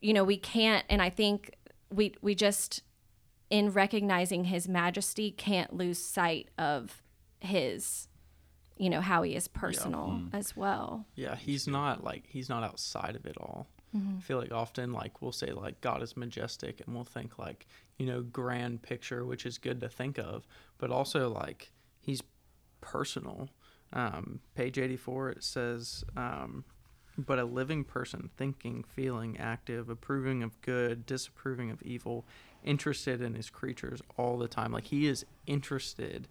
you 0.00 0.12
know 0.12 0.24
we 0.24 0.36
can't 0.36 0.84
and 0.90 1.00
i 1.00 1.08
think 1.08 1.54
we 1.90 2.14
we 2.20 2.34
just 2.34 2.82
in 3.48 3.70
recognizing 3.70 4.44
his 4.44 4.68
majesty 4.68 5.30
can't 5.30 5.74
lose 5.74 5.98
sight 5.98 6.48
of 6.58 7.02
his 7.40 8.08
you 8.82 8.90
know 8.90 9.00
how 9.00 9.22
he 9.22 9.36
is 9.36 9.46
personal 9.46 10.08
mm-hmm. 10.08 10.36
as 10.36 10.56
well. 10.56 11.06
Yeah, 11.14 11.36
he's 11.36 11.68
not 11.68 12.02
like 12.02 12.24
he's 12.26 12.48
not 12.48 12.64
outside 12.64 13.14
of 13.14 13.26
it 13.26 13.36
all. 13.38 13.68
Mm-hmm. 13.96 14.16
I 14.18 14.20
feel 14.20 14.38
like 14.38 14.50
often 14.50 14.92
like 14.92 15.22
we'll 15.22 15.32
say 15.32 15.52
like 15.52 15.80
God 15.80 16.02
is 16.02 16.16
majestic 16.16 16.80
and 16.84 16.94
we'll 16.94 17.04
think 17.04 17.38
like, 17.38 17.66
you 17.98 18.06
know, 18.06 18.22
grand 18.22 18.82
picture, 18.82 19.24
which 19.24 19.46
is 19.46 19.58
good 19.58 19.80
to 19.82 19.88
think 19.88 20.18
of, 20.18 20.46
but 20.82 20.90
also 20.90 21.30
like 21.30 21.70
he's 22.00 22.24
personal. 22.80 23.48
Um, 23.92 24.40
page 24.56 24.78
84 24.78 25.30
it 25.30 25.44
says 25.44 26.02
um, 26.16 26.64
but 27.16 27.38
a 27.38 27.44
living 27.44 27.84
person 27.84 28.30
thinking, 28.36 28.82
feeling, 28.82 29.38
active, 29.38 29.88
approving 29.88 30.42
of 30.42 30.60
good, 30.60 31.06
disapproving 31.06 31.70
of 31.70 31.80
evil, 31.82 32.26
interested 32.64 33.22
in 33.22 33.34
his 33.34 33.48
creatures 33.48 34.02
all 34.16 34.38
the 34.38 34.48
time. 34.48 34.72
Like 34.72 34.86
he 34.86 35.06
is 35.06 35.24
interested 35.46 36.26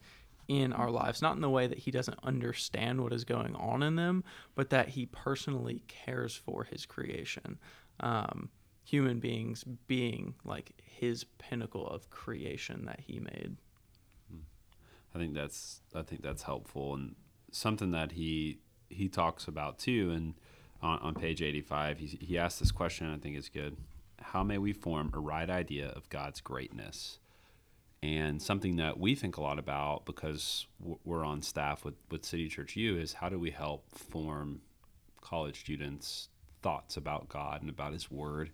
in 0.50 0.74
our 0.74 0.92
lives, 0.92 1.22
not 1.22 1.36
in 1.36 1.42
the 1.42 1.50
way 1.50 1.66
that 1.68 1.78
he 1.78 1.92
doesn't 1.92 2.20
understand 2.22 3.02
what 3.02 3.14
is 3.14 3.24
going 3.24 3.56
on 3.56 3.82
in 3.82 3.96
them, 3.96 4.22
but 4.54 4.70
that 4.72 4.90
he 4.90 5.06
personally 5.06 5.82
cares 5.88 6.36
for 6.36 6.66
his 6.66 6.86
creation. 6.86 7.58
Um, 8.02 8.50
human 8.84 9.22
beings 9.22 9.64
being 9.88 10.34
like 10.44 10.74
his 10.84 11.24
pinnacle 11.38 11.88
of 11.88 12.10
creation 12.10 12.84
that 12.88 13.00
he 13.00 13.20
made. 13.20 13.56
I 15.14 15.20
think 15.20 15.34
that's 15.34 15.82
I 15.94 16.02
think 16.02 16.22
that's 16.22 16.44
helpful 16.44 16.94
and 16.94 17.16
something 17.52 17.92
that 17.92 18.14
he 18.14 18.60
he 18.90 19.08
talks 19.08 19.48
about 19.48 19.80
too. 19.80 20.12
And 20.12 20.36
on, 20.82 21.00
on 21.00 21.16
page 21.16 21.42
eighty 21.42 21.62
five, 21.62 22.00
he 22.00 22.08
he 22.20 22.38
asks 22.38 22.60
this 22.60 22.72
question. 22.72 23.14
I 23.14 23.18
think 23.18 23.38
is 23.38 23.50
good. 23.50 23.78
How 24.20 24.44
may 24.44 24.58
we 24.58 24.74
form 24.74 25.12
a 25.14 25.20
right 25.20 25.50
idea 25.50 25.90
of 25.90 26.10
God's 26.10 26.42
greatness? 26.42 27.20
And 28.04 28.42
something 28.42 28.78
that 28.78 29.00
we 29.00 29.14
think 29.14 29.38
a 29.38 29.42
lot 29.42 29.60
about 29.60 30.06
because 30.06 30.66
we're 30.80 31.24
on 31.24 31.44
staff 31.44 31.86
with, 31.86 31.94
with 32.10 32.26
City 32.26 32.48
Church 32.48 32.76
U 32.76 32.98
is 32.98 33.14
how 33.14 33.30
do 33.30 33.38
we 33.38 33.52
help 33.52 33.86
form 33.96 34.62
college 35.22 35.60
students' 35.60 36.30
thoughts 36.64 36.98
about 36.98 37.30
God 37.30 37.62
and 37.62 37.70
about 37.70 37.94
His 37.94 38.10
Word 38.10 38.50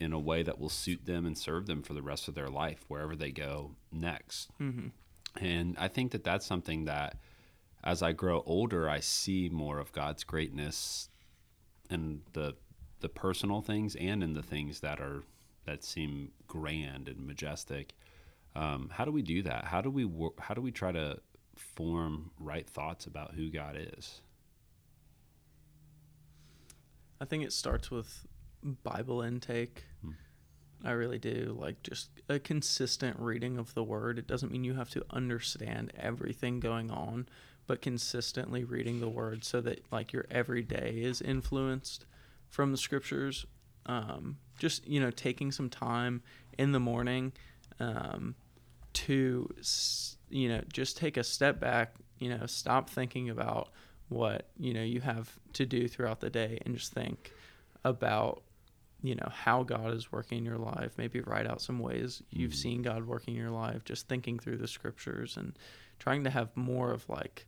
in 0.00 0.12
a 0.12 0.18
way 0.18 0.42
that 0.42 0.58
will 0.58 0.68
suit 0.68 1.06
them 1.06 1.24
and 1.24 1.38
serve 1.38 1.66
them 1.66 1.82
for 1.82 1.94
the 1.94 2.02
rest 2.02 2.26
of 2.26 2.34
their 2.34 2.48
life, 2.48 2.84
wherever 2.88 3.14
they 3.14 3.30
go 3.30 3.76
next. 3.92 4.50
Mm-hmm. 4.60 4.88
And 5.40 5.76
I 5.78 5.88
think 5.88 6.12
that 6.12 6.24
that's 6.24 6.46
something 6.46 6.84
that 6.84 7.16
as 7.82 8.02
I 8.02 8.12
grow 8.12 8.42
older, 8.46 8.88
I 8.88 9.00
see 9.00 9.48
more 9.50 9.78
of 9.78 9.92
God's 9.92 10.24
greatness 10.24 11.08
in 11.90 12.22
the 12.32 12.54
the 13.00 13.08
personal 13.10 13.60
things 13.60 13.94
and 13.96 14.22
in 14.22 14.32
the 14.32 14.42
things 14.42 14.80
that 14.80 14.98
are 15.00 15.24
that 15.66 15.84
seem 15.84 16.30
grand 16.46 17.08
and 17.08 17.26
majestic. 17.26 17.94
Um, 18.56 18.88
how 18.92 19.04
do 19.04 19.10
we 19.12 19.20
do 19.20 19.42
that? 19.42 19.66
How 19.66 19.80
do 19.80 19.90
we 19.90 20.04
wor- 20.04 20.34
how 20.38 20.54
do 20.54 20.62
we 20.62 20.70
try 20.70 20.92
to 20.92 21.18
form 21.56 22.30
right 22.38 22.68
thoughts 22.68 23.06
about 23.06 23.34
who 23.34 23.50
God 23.50 23.76
is? 23.76 24.22
I 27.20 27.24
think 27.26 27.44
it 27.44 27.52
starts 27.52 27.90
with 27.90 28.26
Bible 28.82 29.20
intake. 29.22 29.84
I 30.82 30.92
really 30.92 31.18
do. 31.18 31.56
Like 31.58 31.82
just 31.82 32.10
a 32.28 32.38
consistent 32.38 33.18
reading 33.18 33.58
of 33.58 33.74
the 33.74 33.84
word. 33.84 34.18
It 34.18 34.26
doesn't 34.26 34.52
mean 34.52 34.64
you 34.64 34.74
have 34.74 34.90
to 34.90 35.04
understand 35.10 35.92
everything 35.98 36.60
going 36.60 36.90
on, 36.90 37.28
but 37.66 37.82
consistently 37.82 38.64
reading 38.64 39.00
the 39.00 39.08
word 39.08 39.44
so 39.44 39.60
that 39.62 39.84
like 39.90 40.12
your 40.12 40.26
everyday 40.30 41.00
is 41.02 41.22
influenced 41.22 42.06
from 42.48 42.70
the 42.70 42.78
scriptures. 42.78 43.46
Um, 43.86 44.38
just, 44.58 44.86
you 44.86 45.00
know, 45.00 45.10
taking 45.10 45.52
some 45.52 45.68
time 45.68 46.22
in 46.58 46.72
the 46.72 46.80
morning 46.80 47.32
um, 47.80 48.34
to, 48.94 49.52
you 50.30 50.48
know, 50.48 50.62
just 50.72 50.96
take 50.96 51.16
a 51.16 51.24
step 51.24 51.60
back, 51.60 51.94
you 52.18 52.30
know, 52.30 52.46
stop 52.46 52.88
thinking 52.88 53.30
about 53.30 53.70
what, 54.08 54.48
you 54.58 54.72
know, 54.72 54.82
you 54.82 55.00
have 55.00 55.38
to 55.54 55.66
do 55.66 55.88
throughout 55.88 56.20
the 56.20 56.30
day 56.30 56.58
and 56.64 56.76
just 56.76 56.92
think 56.92 57.32
about 57.84 58.42
you 59.04 59.14
know 59.14 59.28
how 59.30 59.62
God 59.62 59.92
is 59.92 60.10
working 60.10 60.38
in 60.38 60.44
your 60.46 60.56
life. 60.56 60.92
Maybe 60.96 61.20
write 61.20 61.46
out 61.46 61.60
some 61.60 61.78
ways 61.78 62.22
you've 62.30 62.54
seen 62.54 62.80
God 62.80 63.06
working 63.06 63.34
in 63.34 63.40
your 63.40 63.50
life. 63.50 63.84
Just 63.84 64.08
thinking 64.08 64.38
through 64.38 64.56
the 64.56 64.66
scriptures 64.66 65.36
and 65.36 65.52
trying 65.98 66.24
to 66.24 66.30
have 66.30 66.56
more 66.56 66.90
of 66.90 67.06
like 67.08 67.46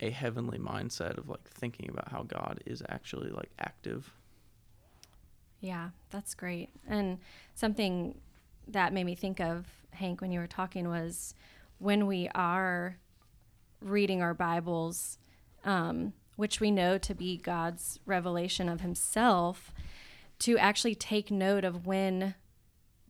a 0.00 0.10
heavenly 0.10 0.58
mindset 0.58 1.18
of 1.18 1.28
like 1.28 1.48
thinking 1.48 1.88
about 1.88 2.10
how 2.10 2.24
God 2.24 2.60
is 2.66 2.82
actually 2.88 3.30
like 3.30 3.50
active. 3.60 4.12
Yeah, 5.60 5.90
that's 6.10 6.34
great. 6.34 6.70
And 6.88 7.18
something 7.54 8.18
that 8.66 8.92
made 8.92 9.04
me 9.04 9.14
think 9.14 9.40
of, 9.40 9.66
Hank, 9.90 10.20
when 10.20 10.32
you 10.32 10.40
were 10.40 10.48
talking 10.48 10.88
was 10.88 11.34
when 11.78 12.08
we 12.08 12.28
are 12.34 12.96
reading 13.80 14.20
our 14.20 14.34
Bibles, 14.34 15.18
um, 15.64 16.12
which 16.34 16.58
we 16.60 16.72
know 16.72 16.98
to 16.98 17.14
be 17.14 17.36
God's 17.36 18.00
revelation 18.04 18.68
of 18.68 18.80
Himself, 18.80 19.72
to 20.40 20.58
actually 20.58 20.94
take 20.94 21.30
note 21.30 21.64
of 21.64 21.86
when 21.86 22.34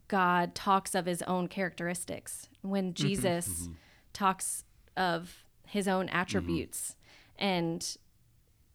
God 0.08 0.54
talks 0.54 0.94
of 0.94 1.06
His 1.06 1.22
own 1.22 1.49
characteristics, 1.49 2.49
when 2.62 2.94
Jesus 2.94 3.68
talks 4.12 4.64
of 4.96 5.44
His 5.66 5.88
own 5.88 6.08
attributes, 6.08 6.96
and 7.38 7.96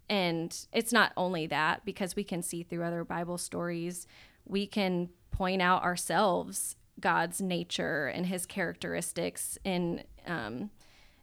and 0.10 0.68
it's 0.72 0.94
not 0.94 1.12
only 1.18 1.48
that 1.48 1.84
because 1.84 2.16
we 2.16 2.24
can 2.24 2.42
see 2.42 2.64
through 2.64 2.84
other 2.84 3.04
Bible 3.04 3.38
stories, 3.38 4.08
we 4.46 4.68
can 4.68 5.10
point 5.32 5.62
out 5.62 5.84
ourselves 5.84 6.76
God's 7.00 7.42
nature 7.42 8.08
and 8.08 8.26
His 8.26 8.46
characteristics 8.46 9.58
in 9.64 10.04
um, 10.26 10.70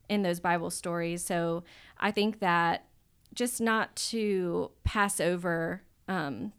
in 0.08 0.22
those 0.22 0.40
Bible 0.40 0.70
stories. 0.70 1.24
So 1.24 1.64
I 1.98 2.10
think 2.10 2.40
that 2.40 2.86
just 3.34 3.62
not 3.62 3.96
to 3.96 4.72
pass 4.84 5.20
over 5.20 5.82
um, 6.06 6.52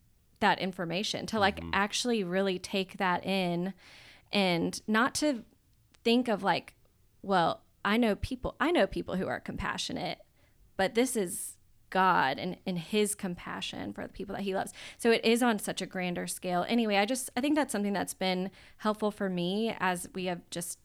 that 0.43 0.59
information, 0.59 1.25
to 1.27 1.39
like 1.39 1.59
mm-hmm. 1.59 1.71
actually 1.73 2.23
really 2.23 2.59
take 2.59 2.97
that 2.97 3.25
in, 3.25 3.73
and 4.31 4.81
not 4.88 5.15
to 5.15 5.43
think 6.03 6.27
of 6.27 6.43
like, 6.43 6.75
well, 7.21 7.62
I 7.83 7.97
know 7.97 8.15
people, 8.15 8.55
I 8.59 8.71
know 8.71 8.85
people 8.85 9.15
who 9.15 9.27
are 9.27 9.39
compassionate, 9.39 10.19
but 10.77 10.95
this 10.95 11.15
is 11.15 11.57
God 11.89 12.39
and, 12.39 12.57
and 12.65 12.77
his 12.79 13.13
compassion 13.13 13.93
for 13.93 14.03
the 14.03 14.13
people 14.13 14.35
that 14.35 14.41
he 14.41 14.55
loves. 14.55 14.73
So 14.97 15.12
it 15.12 15.23
is 15.23 15.43
on 15.43 15.59
such 15.59 15.81
a 15.81 15.85
grander 15.85 16.25
scale. 16.25 16.65
Anyway, 16.67 16.97
I 16.97 17.05
just 17.05 17.29
I 17.38 17.41
think 17.41 17.55
that's 17.55 17.71
something 17.71 17.93
that's 17.93 18.15
been 18.15 18.50
helpful 18.77 19.12
for 19.12 19.29
me 19.29 19.75
as 19.79 20.09
we 20.15 20.25
have 20.25 20.41
just 20.50 20.79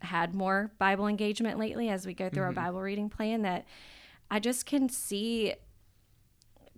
had 0.00 0.34
more 0.34 0.72
Bible 0.78 1.06
engagement 1.06 1.58
lately 1.58 1.88
as 1.88 2.06
we 2.06 2.14
go 2.14 2.28
through 2.28 2.42
our 2.42 2.50
mm-hmm. 2.50 2.64
Bible 2.66 2.80
reading 2.80 3.08
plan 3.08 3.42
that 3.42 3.64
I 4.30 4.40
just 4.40 4.66
can 4.66 4.88
see 4.88 5.54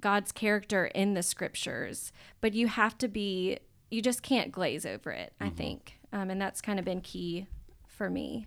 God's 0.02 0.32
character 0.32 0.87
in 0.87 1.14
the 1.14 1.23
scriptures, 1.23 2.12
but 2.42 2.52
you 2.52 2.66
have 2.66 2.99
to 2.99 3.09
be 3.09 3.59
you 3.90 4.02
just 4.02 4.23
can't 4.23 4.50
glaze 4.50 4.87
over 4.87 5.11
it, 5.11 5.35
I 5.38 5.50
think. 5.50 5.99
Um, 6.14 6.30
and 6.30 6.40
that's 6.40 6.61
kind 6.62 6.78
of 6.78 6.85
been 6.85 7.02
key 7.02 7.47
for 7.87 8.09
me. 8.09 8.47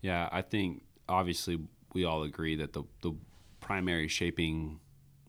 Yeah, 0.00 0.28
I 0.32 0.42
think 0.42 0.82
obviously 1.08 1.58
we 1.94 2.04
all 2.04 2.22
agree 2.22 2.56
that 2.56 2.72
the 2.72 2.82
the 3.00 3.12
primary 3.60 4.08
shaping 4.08 4.80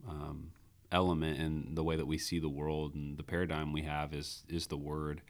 um, 0.09 0.51
element 0.91 1.39
in 1.39 1.75
the 1.75 1.83
way 1.83 1.95
that 1.95 2.05
we 2.05 2.17
see 2.17 2.39
the 2.39 2.49
world 2.49 2.95
and 2.95 3.17
the 3.17 3.23
paradigm 3.23 3.73
we 3.73 3.83
have 3.83 4.13
is 4.13 4.43
is 4.49 4.67
the 4.67 4.77
word. 4.77 5.21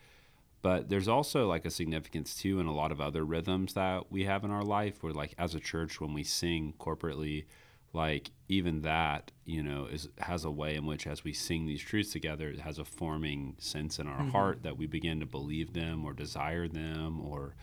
But 0.62 0.88
there's 0.88 1.10
also 1.10 1.48
like 1.48 1.66
a 1.66 1.70
significance 1.70 2.36
too 2.36 2.60
in 2.60 2.68
a 2.68 2.74
lot 2.74 2.92
of 2.92 3.02
other 3.02 3.26
rhythms 3.26 3.74
that 3.74 4.12
we 4.12 4.24
have 4.24 4.46
in 4.46 4.52
our 4.52 4.64
life. 4.64 5.04
Where 5.04 5.12
like 5.12 5.34
as 5.38 5.56
a 5.56 5.60
church, 5.60 6.00
when 6.00 6.14
we 6.14 6.24
sing 6.24 6.74
corporately, 6.80 7.46
like 7.94 8.32
even 8.50 8.82
that 8.82 9.32
you 9.46 9.62
know 9.64 9.86
is 9.86 10.10
has 10.18 10.44
a 10.44 10.52
way 10.52 10.76
in 10.76 10.86
which 10.86 11.08
as 11.08 11.24
we 11.24 11.32
sing 11.32 11.66
these 11.66 11.82
truths 11.82 12.12
together, 12.12 12.50
it 12.50 12.60
has 12.60 12.80
a 12.80 12.86
forming 12.86 13.56
sense 13.60 14.00
in 14.00 14.08
our 14.08 14.20
mm-hmm. 14.20 14.30
heart 14.30 14.64
that 14.64 14.78
we 14.78 14.88
begin 14.88 15.20
to 15.20 15.26
believe 15.26 15.74
them 15.74 16.04
or 16.04 16.14
desire 16.14 16.68
them 16.68 17.22
or 17.22 17.56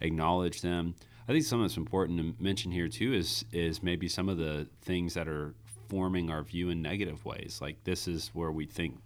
acknowledge 0.00 0.62
them. 0.62 0.94
I 1.28 1.32
think 1.32 1.44
something 1.44 1.64
that's 1.64 1.76
important 1.76 2.18
to 2.18 2.42
mention 2.42 2.72
here 2.72 2.88
too 2.88 3.12
is 3.12 3.44
is 3.52 3.82
maybe 3.82 4.08
some 4.08 4.28
of 4.28 4.38
the 4.38 4.66
things 4.82 5.14
that 5.14 5.28
are 5.28 5.54
forming 5.88 6.30
our 6.30 6.42
view 6.42 6.70
in 6.70 6.82
negative 6.82 7.24
ways. 7.24 7.58
Like 7.60 7.84
this 7.84 8.08
is 8.08 8.30
where 8.32 8.52
we 8.52 8.66
think 8.66 8.98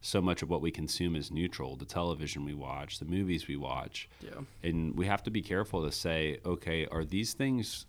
so 0.00 0.22
much 0.22 0.42
of 0.42 0.48
what 0.48 0.60
we 0.60 0.70
consume 0.70 1.16
is 1.16 1.30
neutral. 1.30 1.76
The 1.76 1.84
television 1.84 2.44
we 2.44 2.54
watch, 2.54 2.98
the 2.98 3.04
movies 3.04 3.48
we 3.48 3.56
watch, 3.56 4.08
Yeah. 4.22 4.40
and 4.62 4.96
we 4.96 5.06
have 5.06 5.22
to 5.24 5.30
be 5.30 5.42
careful 5.42 5.84
to 5.84 5.92
say, 5.92 6.38
okay, 6.46 6.86
are 6.86 7.04
these 7.04 7.34
things 7.34 7.86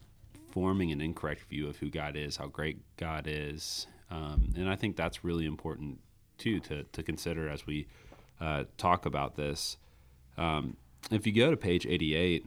forming 0.51 0.91
an 0.91 1.01
incorrect 1.01 1.43
view 1.49 1.67
of 1.67 1.77
who 1.77 1.89
God 1.89 2.15
is, 2.15 2.38
how 2.38 2.47
great 2.47 2.79
God 2.97 3.25
is? 3.27 3.88
Um, 4.12 4.53
and 4.55 4.69
I 4.69 4.75
think 4.75 4.95
that's 4.95 5.23
really 5.23 5.45
important 5.45 5.99
too 6.38 6.59
to 6.62 6.83
to 6.83 7.03
consider 7.03 7.49
as 7.49 7.67
we 7.67 7.88
uh, 8.39 8.63
talk 8.77 9.05
about 9.05 9.35
this. 9.35 9.77
Um, 10.38 10.77
if 11.12 11.27
you 11.27 11.33
go 11.33 11.51
to 11.51 11.57
page 11.57 11.85
88, 11.85 12.45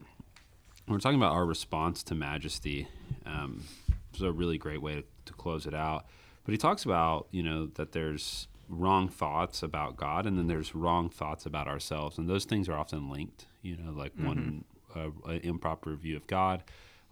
we're 0.89 0.99
talking 0.99 1.19
about 1.19 1.33
our 1.33 1.45
response 1.45 2.03
to 2.05 2.15
majesty. 2.15 2.89
Um, 3.27 3.65
it's 4.13 4.23
a 4.23 4.33
really 4.33 4.59
great 4.59 4.83
way 4.83 4.95
to, 4.97 5.05
to 5.27 5.33
close 5.35 5.67
it 5.67 5.75
out. 5.75 6.07
But 6.45 6.53
he 6.53 6.59
talks 6.59 6.85
about, 6.85 7.29
you 7.31 7.43
know, 7.43 7.67
that 7.75 7.93
there's 7.93 8.49
wrong 8.69 9.09
thoughts 9.09 9.63
about 9.63 9.97
God 9.97 10.27
and 10.27 10.39
then 10.39 10.49
there's 10.49 10.75
wrong 10.75 11.09
thoughts 11.09 11.47
about 11.47 11.69
ourselves. 11.69 12.19
And 12.19 12.29
those 12.29 12.45
things 12.45 12.69
are 12.69 12.77
often 12.77 13.11
linked, 13.11 13.47
you 13.63 13.77
know, 13.77 13.93
like 13.93 14.13
one 14.17 14.65
uh, 14.95 15.11
improper 15.43 15.95
view 15.95 16.17
of 16.17 16.27
God 16.27 16.63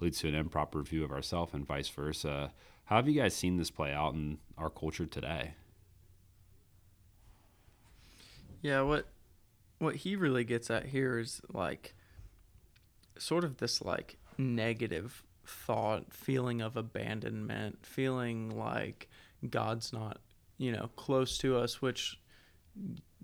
leads 0.00 0.18
to 0.20 0.28
an 0.28 0.34
improper 0.34 0.82
view 0.82 1.04
of 1.04 1.12
ourselves 1.12 1.54
and 1.54 1.66
vice 1.66 1.88
versa. 1.88 2.52
How 2.84 2.96
have 2.96 3.08
you 3.08 3.20
guys 3.20 3.34
seen 3.34 3.56
this 3.56 3.70
play 3.70 3.92
out 3.92 4.14
in 4.14 4.38
our 4.58 4.70
culture 4.70 5.06
today? 5.06 5.54
Yeah, 8.62 8.82
what 8.82 9.06
what 9.78 9.96
he 9.96 10.16
really 10.16 10.44
gets 10.44 10.70
at 10.70 10.86
here 10.86 11.18
is 11.18 11.40
like 11.52 11.94
sort 13.18 13.44
of 13.44 13.58
this 13.58 13.80
like 13.80 14.18
negative 14.36 15.22
thought, 15.46 16.12
feeling 16.12 16.60
of 16.60 16.76
abandonment, 16.76 17.78
feeling 17.84 18.50
like 18.50 19.08
God's 19.48 19.92
not, 19.92 20.18
you 20.58 20.72
know, 20.72 20.90
close 20.96 21.38
to 21.38 21.56
us, 21.56 21.80
which 21.80 22.18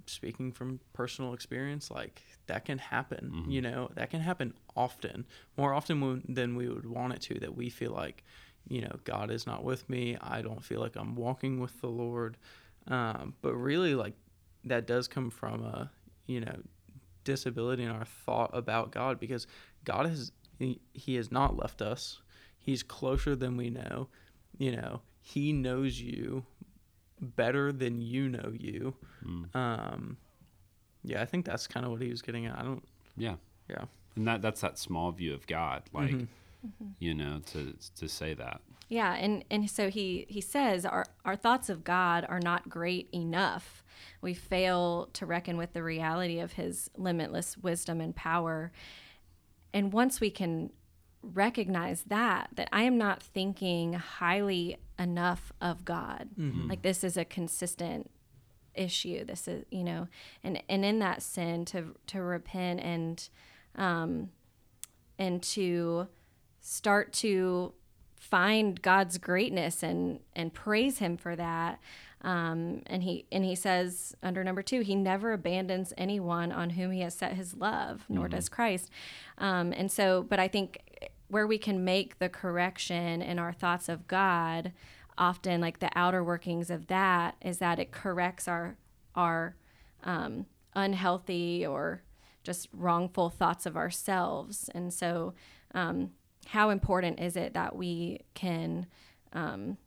speaking 0.07 0.53
from 0.53 0.81
personal 0.93 1.33
experience, 1.33 1.91
like 1.91 2.23
that 2.47 2.65
can 2.65 2.79
happen, 2.79 3.45
you 3.49 3.61
know, 3.61 3.91
that 3.95 4.11
can 4.11 4.21
happen 4.21 4.55
often, 4.77 5.27
more 5.57 5.73
often 5.73 6.23
than 6.29 6.57
we 6.57 6.69
would 6.69 6.87
want 6.87 7.15
it 7.15 7.21
to, 7.23 7.41
that 7.41 7.57
we 7.57 7.71
feel 7.71 7.93
like, 7.93 8.23
you 8.69 8.81
know, 8.83 8.99
God 9.05 9.31
is 9.31 9.47
not 9.47 9.65
with 9.65 9.89
me. 9.89 10.17
I 10.21 10.43
don't 10.43 10.63
feel 10.65 10.81
like 10.81 10.97
I'm 10.97 11.15
walking 11.15 11.61
with 11.61 11.81
the 11.81 11.89
Lord. 11.89 12.37
Um, 12.89 13.35
but 13.43 13.55
really, 13.55 13.95
like, 13.95 14.15
that 14.65 14.87
does 14.87 15.09
come 15.09 15.31
from 15.31 15.63
a, 15.65 15.91
you 16.27 16.41
know, 16.41 16.57
disability 17.25 17.83
in 17.83 17.91
our 17.91 18.05
thought 18.05 18.51
about 18.53 18.93
God 18.93 19.19
because 19.19 19.47
God 19.85 20.07
has, 20.07 20.33
he, 20.59 20.81
he 20.93 21.17
has 21.17 21.33
not 21.33 21.57
left 21.57 21.83
us. 21.83 22.21
He's 22.59 22.83
closer 22.83 23.37
than 23.37 23.57
we 23.57 23.71
know. 23.71 24.09
You 24.59 24.73
know, 24.73 25.03
He 25.21 25.53
knows 25.53 26.01
you 26.01 26.45
better 27.21 27.73
than 27.73 28.01
you 28.01 28.29
know 28.29 28.53
you. 28.55 28.95
Hmm. 29.23 29.45
Um, 29.55 30.17
yeah, 31.03 31.23
I 31.23 31.25
think 31.25 31.47
that's 31.47 31.67
kind 31.67 31.87
of 31.87 31.93
what 31.93 32.03
he 32.03 32.11
was 32.11 32.23
getting 32.23 32.47
at. 32.47 32.59
I 32.59 32.63
don't, 32.63 32.85
Yeah. 33.17 33.37
yeah. 33.69 33.85
And 34.17 34.27
that 34.27 34.43
that's 34.43 34.61
that 34.63 34.79
small 34.79 35.13
view 35.13 35.35
of 35.35 35.47
God, 35.47 35.83
mm-hmm. 35.87 35.97
like 35.97 36.15
mm-hmm. 36.15 36.89
you 36.99 37.15
know, 37.15 37.41
to 37.53 37.75
to 37.97 38.09
say 38.09 38.35
that. 38.35 38.61
Yeah, 38.89 39.15
and 39.15 39.45
and 39.51 39.69
so 39.71 39.91
he 39.91 40.27
he 40.29 40.41
says 40.41 40.87
our 40.87 41.05
our 41.25 41.37
thoughts 41.37 41.69
of 41.69 41.85
God 41.85 42.25
are 42.29 42.41
not 42.41 42.69
great 42.69 43.09
enough. 43.13 43.85
We 44.21 44.33
fail 44.33 45.11
to 45.15 45.27
reckon 45.27 45.57
with 45.57 45.73
the 45.73 45.83
reality 45.83 46.39
of 46.39 46.53
his 46.53 46.91
limitless 46.97 47.59
wisdom 47.59 48.01
and 48.01 48.15
power. 48.15 48.73
And 49.75 49.93
once 49.93 50.21
we 50.21 50.31
can 50.31 50.71
recognize 51.23 52.05
that 52.05 52.51
that 52.55 52.69
I 52.73 52.83
am 52.83 52.97
not 52.97 53.23
thinking 53.23 53.95
highly 53.95 54.79
enough 54.99 55.53
of 55.61 55.85
God. 55.85 56.29
Like 56.69 56.83
this 56.83 57.05
is 57.05 57.17
a 57.17 57.25
consistent 57.25 58.11
issue. 58.75 59.25
This 59.25 59.49
is, 59.49 59.65
you 59.71 59.85
know, 59.85 60.09
and 60.45 60.63
and 60.69 60.85
in 60.85 60.99
that 61.01 61.23
sin 61.23 61.65
to 61.67 61.95
to 62.09 62.23
repent 62.23 62.81
and 62.81 63.29
um 63.75 64.31
and 65.19 65.43
to 65.43 66.09
start 66.61 67.13
to 67.15 67.73
find 68.19 68.83
God's 68.83 69.19
greatness 69.19 69.83
and 69.83 70.21
and 70.35 70.53
praise 70.53 70.99
him 70.99 71.17
for 71.17 71.37
that. 71.37 71.79
Um, 72.23 72.83
and 72.87 73.03
he 73.03 73.27
and 73.31 73.45
he 73.45 73.55
says 73.55 74.17
under 74.23 74.43
number 74.43 74.63
two, 74.63 74.81
he 74.81 74.95
never 74.95 75.33
abandons 75.33 75.93
anyone 75.97 76.51
on 76.51 76.71
whom 76.71 76.91
he 76.91 77.01
has 77.03 77.15
set 77.15 77.35
his 77.35 77.55
love, 77.55 78.05
nor 78.09 78.27
does 78.29 78.49
Christ. 78.49 78.91
Um, 79.39 79.73
and 79.73 79.93
so, 79.93 80.23
but 80.23 80.41
I 80.41 80.49
think 80.49 80.81
where 81.29 81.47
we 81.47 81.59
can 81.59 81.85
make 81.85 82.19
the 82.19 82.29
correction 82.29 83.23
in 83.23 83.39
our 83.39 83.53
thoughts 83.53 83.89
of 83.89 84.07
God, 84.07 84.73
often 85.19 85.61
like 85.61 85.79
the 85.79 85.91
outer 85.97 86.23
workings 86.23 86.71
of 86.71 86.87
that 86.89 87.37
is 87.41 87.59
that 87.59 87.79
it 87.79 87.91
corrects 87.91 88.47
our 88.49 88.77
our 89.15 89.57
um, 90.05 90.47
unhealthy 90.75 91.67
or 91.67 92.03
just 92.45 92.69
wrongful 92.73 93.31
thoughts 93.31 93.67
of 93.67 93.77
ourselves. 93.77 94.71
And 94.75 94.93
so, 94.95 95.35
um, 95.75 96.11
how 96.47 96.71
important 96.71 97.19
is 97.19 97.37
it 97.37 97.55
that 97.55 97.75
we 97.75 98.21
can, 98.35 98.87
um, 99.33 99.79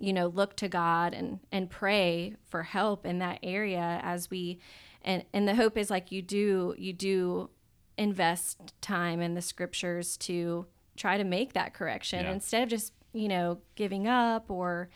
you 0.00 0.12
know, 0.12 0.28
look 0.28 0.56
to 0.56 0.68
God 0.68 1.12
and 1.12 1.40
and 1.52 1.68
pray 1.68 2.36
for 2.48 2.62
help 2.62 3.04
in 3.04 3.18
that 3.18 3.38
area 3.42 4.00
as 4.02 4.30
we, 4.30 4.60
and 5.02 5.24
and 5.34 5.46
the 5.46 5.54
hope 5.54 5.76
is 5.76 5.90
like 5.90 6.10
you 6.10 6.22
do 6.22 6.74
you 6.78 6.92
do 6.94 7.50
invest 7.96 8.72
time 8.80 9.20
in 9.20 9.34
the 9.34 9.42
scriptures 9.42 10.16
to 10.16 10.66
try 10.96 11.16
to 11.16 11.24
make 11.24 11.52
that 11.52 11.74
correction 11.74 12.24
Yeah. 12.24 12.32
instead 12.32 12.62
of 12.64 12.68
just 12.68 12.92
you 13.12 13.28
know 13.28 13.58
giving 13.76 14.08
up 14.08 14.50
or 14.50 14.88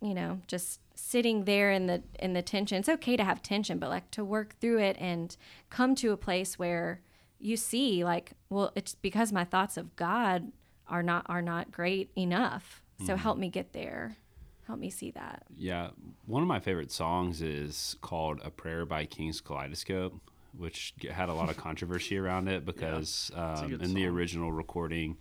you 0.00 0.14
know 0.14 0.40
just 0.46 0.80
sitting 0.94 1.44
there 1.44 1.70
in 1.72 1.86
the 1.86 2.02
in 2.18 2.32
the 2.32 2.42
tension. 2.42 2.78
It's 2.78 2.88
okay 2.88 3.16
to 3.16 3.24
have 3.24 3.42
tension 3.42 3.78
but 3.78 3.90
like 3.90 4.10
to 4.12 4.24
work 4.24 4.58
through 4.60 4.80
it 4.80 4.96
and 4.98 5.36
come 5.70 5.94
to 5.96 6.12
a 6.12 6.16
place 6.16 6.58
where 6.58 7.00
you 7.38 7.56
see 7.56 8.04
like 8.04 8.32
well 8.48 8.72
it's 8.74 8.94
because 8.94 9.32
my 9.32 9.44
thoughts 9.44 9.76
of 9.76 9.94
god 9.96 10.52
are 10.86 11.02
not 11.02 11.26
are 11.28 11.42
not 11.42 11.72
great 11.72 12.10
enough. 12.16 12.82
So 13.00 13.06
mm-hmm. 13.06 13.16
help 13.16 13.38
me 13.38 13.48
get 13.48 13.72
there. 13.72 14.16
Help 14.66 14.78
me 14.78 14.88
see 14.88 15.10
that. 15.10 15.42
Yeah, 15.54 15.90
one 16.26 16.42
of 16.42 16.48
my 16.48 16.60
favorite 16.60 16.90
songs 16.90 17.42
is 17.42 17.96
called 18.00 18.40
"A 18.44 18.50
Prayer" 18.50 18.86
by 18.86 19.04
Kings 19.04 19.40
Kaleidoscope, 19.40 20.14
which 20.56 20.94
had 21.10 21.28
a 21.28 21.34
lot 21.34 21.50
of 21.50 21.56
controversy 21.56 22.16
around 22.18 22.48
it 22.48 22.64
because 22.66 23.30
a 23.34 23.40
um, 23.40 23.72
in 23.80 23.94
the 23.94 24.06
original 24.06 24.52
recording, 24.52 25.16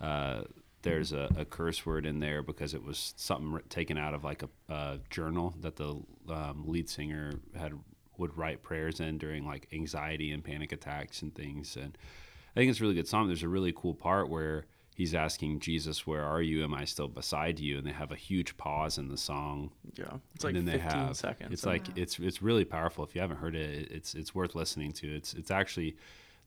uh, 0.00 0.42
there's 0.82 1.12
a, 1.12 1.28
a 1.36 1.44
curse 1.44 1.84
word 1.84 2.06
in 2.06 2.20
there 2.20 2.42
because 2.42 2.74
it 2.74 2.82
was 2.82 3.14
something 3.16 3.60
taken 3.68 3.98
out 3.98 4.14
of 4.14 4.24
like 4.24 4.42
a, 4.42 4.48
a 4.72 4.98
journal 5.10 5.54
that 5.60 5.76
the 5.76 6.00
um, 6.28 6.64
lead 6.66 6.88
singer 6.88 7.32
had 7.56 7.72
would 8.18 8.36
write 8.36 8.62
prayers 8.62 9.00
in 9.00 9.18
during 9.18 9.46
like 9.46 9.68
anxiety 9.72 10.32
and 10.32 10.44
panic 10.44 10.72
attacks 10.72 11.22
and 11.22 11.34
things. 11.34 11.76
And 11.76 11.98
I 12.54 12.60
think 12.60 12.70
it's 12.70 12.80
a 12.80 12.82
really 12.82 12.94
good 12.94 13.08
song. 13.08 13.26
There's 13.26 13.42
a 13.42 13.48
really 13.48 13.72
cool 13.76 13.94
part 13.94 14.28
where 14.28 14.64
he's 14.96 15.14
asking 15.14 15.60
Jesus, 15.60 16.06
"Where 16.06 16.24
are 16.24 16.42
you? 16.42 16.64
Am 16.64 16.74
I 16.74 16.84
still 16.84 17.06
beside 17.08 17.60
you?" 17.60 17.78
And 17.78 17.86
they 17.86 17.92
have 17.92 18.10
a 18.10 18.16
huge 18.16 18.56
pause 18.56 18.98
in 18.98 19.08
the 19.08 19.16
song 19.16 19.70
Yeah, 19.96 20.06
it's 20.34 20.42
like 20.42 20.54
and 20.56 20.66
then 20.66 20.74
15 20.80 20.90
they 20.90 20.98
have 21.06 21.16
seconds. 21.16 21.52
it's 21.52 21.64
like 21.66 21.96
it's 21.96 22.18
it's 22.18 22.42
really 22.42 22.64
powerful 22.64 23.04
if 23.04 23.14
you 23.14 23.20
haven't 23.20 23.36
heard 23.38 23.54
it 23.54 23.70
it- 23.70 23.90
it's 23.92 24.14
it's 24.14 24.34
worth 24.34 24.54
listening 24.54 24.92
to 24.94 25.14
it's 25.14 25.34
it's 25.34 25.50
actually 25.50 25.96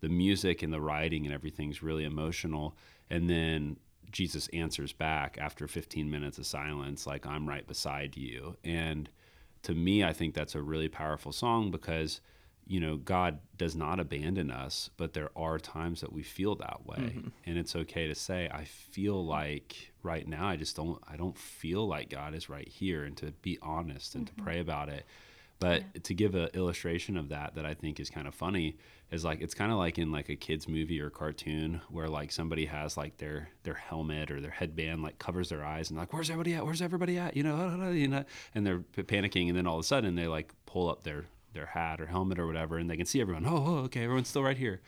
the 0.02 0.10
music 0.10 0.64
and 0.64 0.74
the 0.74 0.82
writing 0.82 1.26
and 1.26 1.34
everything's 1.34 1.82
really 1.84 2.04
emotional 2.06 2.76
and 3.10 3.30
then 3.30 3.78
jesus 4.12 4.48
answers 4.50 4.92
back 4.94 5.38
after 5.40 5.68
15 5.68 6.10
minutes 6.10 6.38
of 6.40 6.46
silence 6.46 7.06
like 7.06 7.26
i'm 7.28 7.48
right 7.48 7.68
beside 7.68 8.16
you 8.18 8.56
and 8.64 9.10
to 9.62 9.74
me 9.76 10.04
i 10.04 10.12
think 10.14 10.34
that's 10.34 10.56
a 10.56 10.62
really 10.62 10.88
powerful 10.88 11.32
song 11.32 11.70
because 11.70 12.22
you 12.70 12.80
know 12.80 12.96
god 12.96 13.40
does 13.58 13.76
not 13.76 14.00
abandon 14.00 14.50
us 14.50 14.90
but 14.96 15.12
there 15.14 15.32
are 15.36 15.58
times 15.58 16.00
that 16.02 16.14
we 16.14 16.24
feel 16.24 16.56
that 16.56 16.86
way. 16.86 16.98
Mm-hmm. 16.98 17.28
And 17.46 17.58
it's 17.58 17.76
okay 17.76 18.08
to 18.08 18.16
say 18.16 18.48
i 18.54 18.64
feel 18.64 19.26
like 19.26 19.92
right 20.04 20.26
now 20.26 20.48
i 20.48 20.56
just 20.56 20.76
don't 20.76 21.02
i 21.08 21.18
don't 21.18 21.38
feel 21.38 21.86
like 21.86 22.10
god 22.10 22.34
is 22.34 22.48
right 22.48 22.68
here 22.68 23.04
and 23.04 23.18
to 23.18 23.32
be 23.42 23.58
honest 23.62 24.16
and 24.16 24.28
to 24.28 24.34
mm-hmm. 24.34 24.44
pray 24.44 24.60
about 24.60 24.88
it. 24.88 25.06
But 25.60 26.06
to 26.06 26.14
give 26.14 26.36
an 26.36 26.48
illustration 26.54 27.18
of 27.18 27.30
that 27.30 27.56
that 27.56 27.66
i 27.66 27.74
think 27.74 28.00
is 28.00 28.10
kind 28.10 28.28
of 28.28 28.36
funny 28.36 28.78
is 29.12 29.26
like 29.26 29.42
it's 29.42 29.54
kind 29.54 29.72
of 29.72 29.78
like 29.78 29.98
in 29.98 30.12
like 30.12 30.30
a 30.30 30.36
kids 30.36 30.68
movie 30.68 31.02
or 31.02 31.10
cartoon 31.10 31.82
where 31.90 32.08
like 32.08 32.32
somebody 32.32 32.66
has 32.66 32.96
like 32.96 33.18
their 33.18 33.50
their 33.64 33.74
helmet 33.74 34.30
or 34.30 34.40
their 34.40 34.52
headband 34.52 35.02
like 35.02 35.18
covers 35.18 35.50
their 35.50 35.66
eyes 35.66 35.90
and 35.90 36.00
like 36.00 36.14
where's 36.14 36.30
everybody 36.30 36.54
at? 36.54 36.66
Where's 36.66 36.82
everybody 36.82 37.18
at? 37.18 37.36
You 37.36 37.44
know 37.44 37.92
you 37.94 38.08
know 38.08 38.24
and 38.54 38.66
they're 38.66 38.80
panicking 38.80 39.48
and 39.48 39.58
then 39.58 39.66
all 39.66 39.80
of 39.80 39.84
a 39.84 39.88
sudden 39.88 40.16
they 40.16 40.28
like 40.28 40.54
pull 40.66 40.90
up 40.90 41.04
their 41.04 41.26
their 41.54 41.68
hat 41.68 42.00
or 42.00 42.06
helmet 42.08 42.40
or 42.40 42.48
whatever 42.48 42.78
and 42.78 42.90
they 42.90 42.98
can 42.98 43.06
see 43.06 43.22
everyone 43.22 43.46
oh, 43.46 43.64
oh 43.66 43.76
okay 43.86 44.04
everyone's 44.04 44.28
still 44.28 44.44
right 44.44 44.58
here 44.58 44.82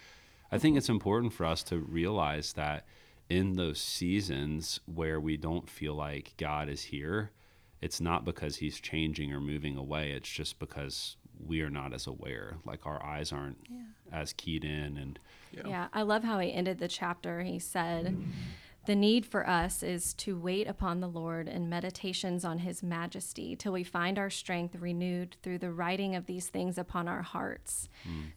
i 0.51 0.57
think 0.57 0.77
it's 0.77 0.89
important 0.89 1.33
for 1.33 1.45
us 1.45 1.63
to 1.63 1.77
realize 1.77 2.53
that 2.53 2.85
in 3.29 3.53
those 3.53 3.79
seasons 3.79 4.79
where 4.85 5.19
we 5.19 5.37
don't 5.37 5.69
feel 5.69 5.93
like 5.95 6.33
god 6.37 6.67
is 6.69 6.83
here 6.83 7.31
it's 7.81 7.99
not 8.01 8.25
because 8.25 8.57
he's 8.57 8.79
changing 8.79 9.33
or 9.33 9.39
moving 9.39 9.75
away 9.77 10.11
it's 10.11 10.29
just 10.29 10.59
because 10.59 11.15
we 11.43 11.61
are 11.61 11.69
not 11.69 11.93
as 11.93 12.05
aware 12.05 12.57
like 12.65 12.85
our 12.85 13.03
eyes 13.03 13.31
aren't 13.31 13.57
as 14.11 14.33
keyed 14.33 14.63
in 14.63 14.97
and 14.97 15.17
Yeah. 15.65 15.87
I 15.93 16.03
love 16.03 16.23
how 16.23 16.39
he 16.39 16.53
ended 16.53 16.77
the 16.79 16.87
chapter. 16.87 17.41
He 17.41 17.57
said, 17.59 18.15
The 18.85 18.95
need 18.95 19.25
for 19.25 19.47
us 19.47 19.83
is 19.83 20.13
to 20.15 20.39
wait 20.39 20.67
upon 20.67 21.01
the 21.01 21.07
Lord 21.07 21.47
in 21.47 21.69
meditations 21.69 22.43
on 22.43 22.59
his 22.59 22.81
majesty 22.81 23.55
till 23.55 23.73
we 23.73 23.83
find 23.83 24.17
our 24.17 24.29
strength 24.31 24.75
renewed 24.75 25.37
through 25.43 25.59
the 25.59 25.71
writing 25.71 26.15
of 26.15 26.25
these 26.25 26.47
things 26.47 26.77
upon 26.79 27.07
our 27.07 27.21
hearts. 27.21 27.89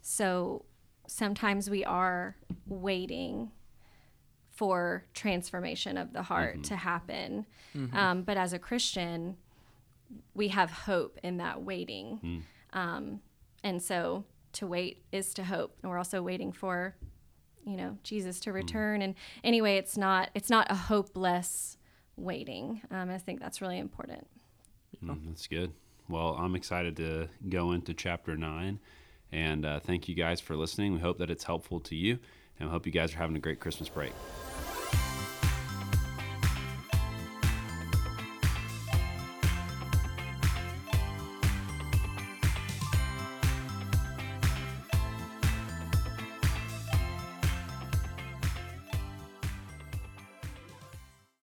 So 0.02 0.66
sometimes 1.06 1.70
we 1.70 1.82
are 1.84 2.36
waiting 2.66 3.52
for 4.50 5.04
transformation 5.14 5.96
of 5.96 6.12
the 6.12 6.22
heart 6.22 6.62
to 6.64 6.76
happen. 6.76 7.46
Um, 7.92 8.22
but 8.22 8.36
as 8.36 8.52
a 8.52 8.58
Christian, 8.58 9.36
we 10.34 10.48
have 10.48 10.70
hope 10.70 11.18
in 11.22 11.38
that 11.38 11.62
waiting. 11.62 12.44
Um, 12.72 13.20
and 13.64 13.82
so 13.82 14.24
to 14.52 14.66
wait 14.66 15.02
is 15.10 15.32
to 15.34 15.44
hope. 15.44 15.76
And 15.82 15.90
we're 15.90 15.98
also 15.98 16.22
waiting 16.22 16.52
for, 16.52 16.94
you 17.64 17.76
know, 17.76 17.98
Jesus 18.02 18.40
to 18.40 18.52
return. 18.52 19.02
And 19.02 19.14
anyway, 19.42 19.76
it's 19.76 19.96
not 19.96 20.30
it's 20.34 20.50
not 20.50 20.70
a 20.70 20.74
hopeless 20.74 21.76
waiting. 22.16 22.80
Um, 22.90 23.10
I 23.10 23.18
think 23.18 23.40
that's 23.40 23.60
really 23.60 23.78
important. 23.78 24.26
Mm, 25.04 25.28
that's 25.28 25.46
good. 25.46 25.72
Well, 26.08 26.36
I'm 26.38 26.54
excited 26.54 26.96
to 26.98 27.28
go 27.48 27.72
into 27.72 27.94
chapter 27.94 28.36
nine, 28.36 28.78
and 29.32 29.64
uh, 29.64 29.80
thank 29.80 30.08
you 30.08 30.14
guys 30.14 30.40
for 30.40 30.54
listening. 30.56 30.92
We 30.92 31.00
hope 31.00 31.18
that 31.18 31.30
it's 31.30 31.44
helpful 31.44 31.80
to 31.80 31.96
you, 31.96 32.18
and 32.58 32.68
we 32.68 32.72
hope 32.72 32.86
you 32.86 32.92
guys 32.92 33.14
are 33.14 33.18
having 33.18 33.36
a 33.36 33.40
great 33.40 33.60
Christmas 33.60 33.88
break. 33.88 34.12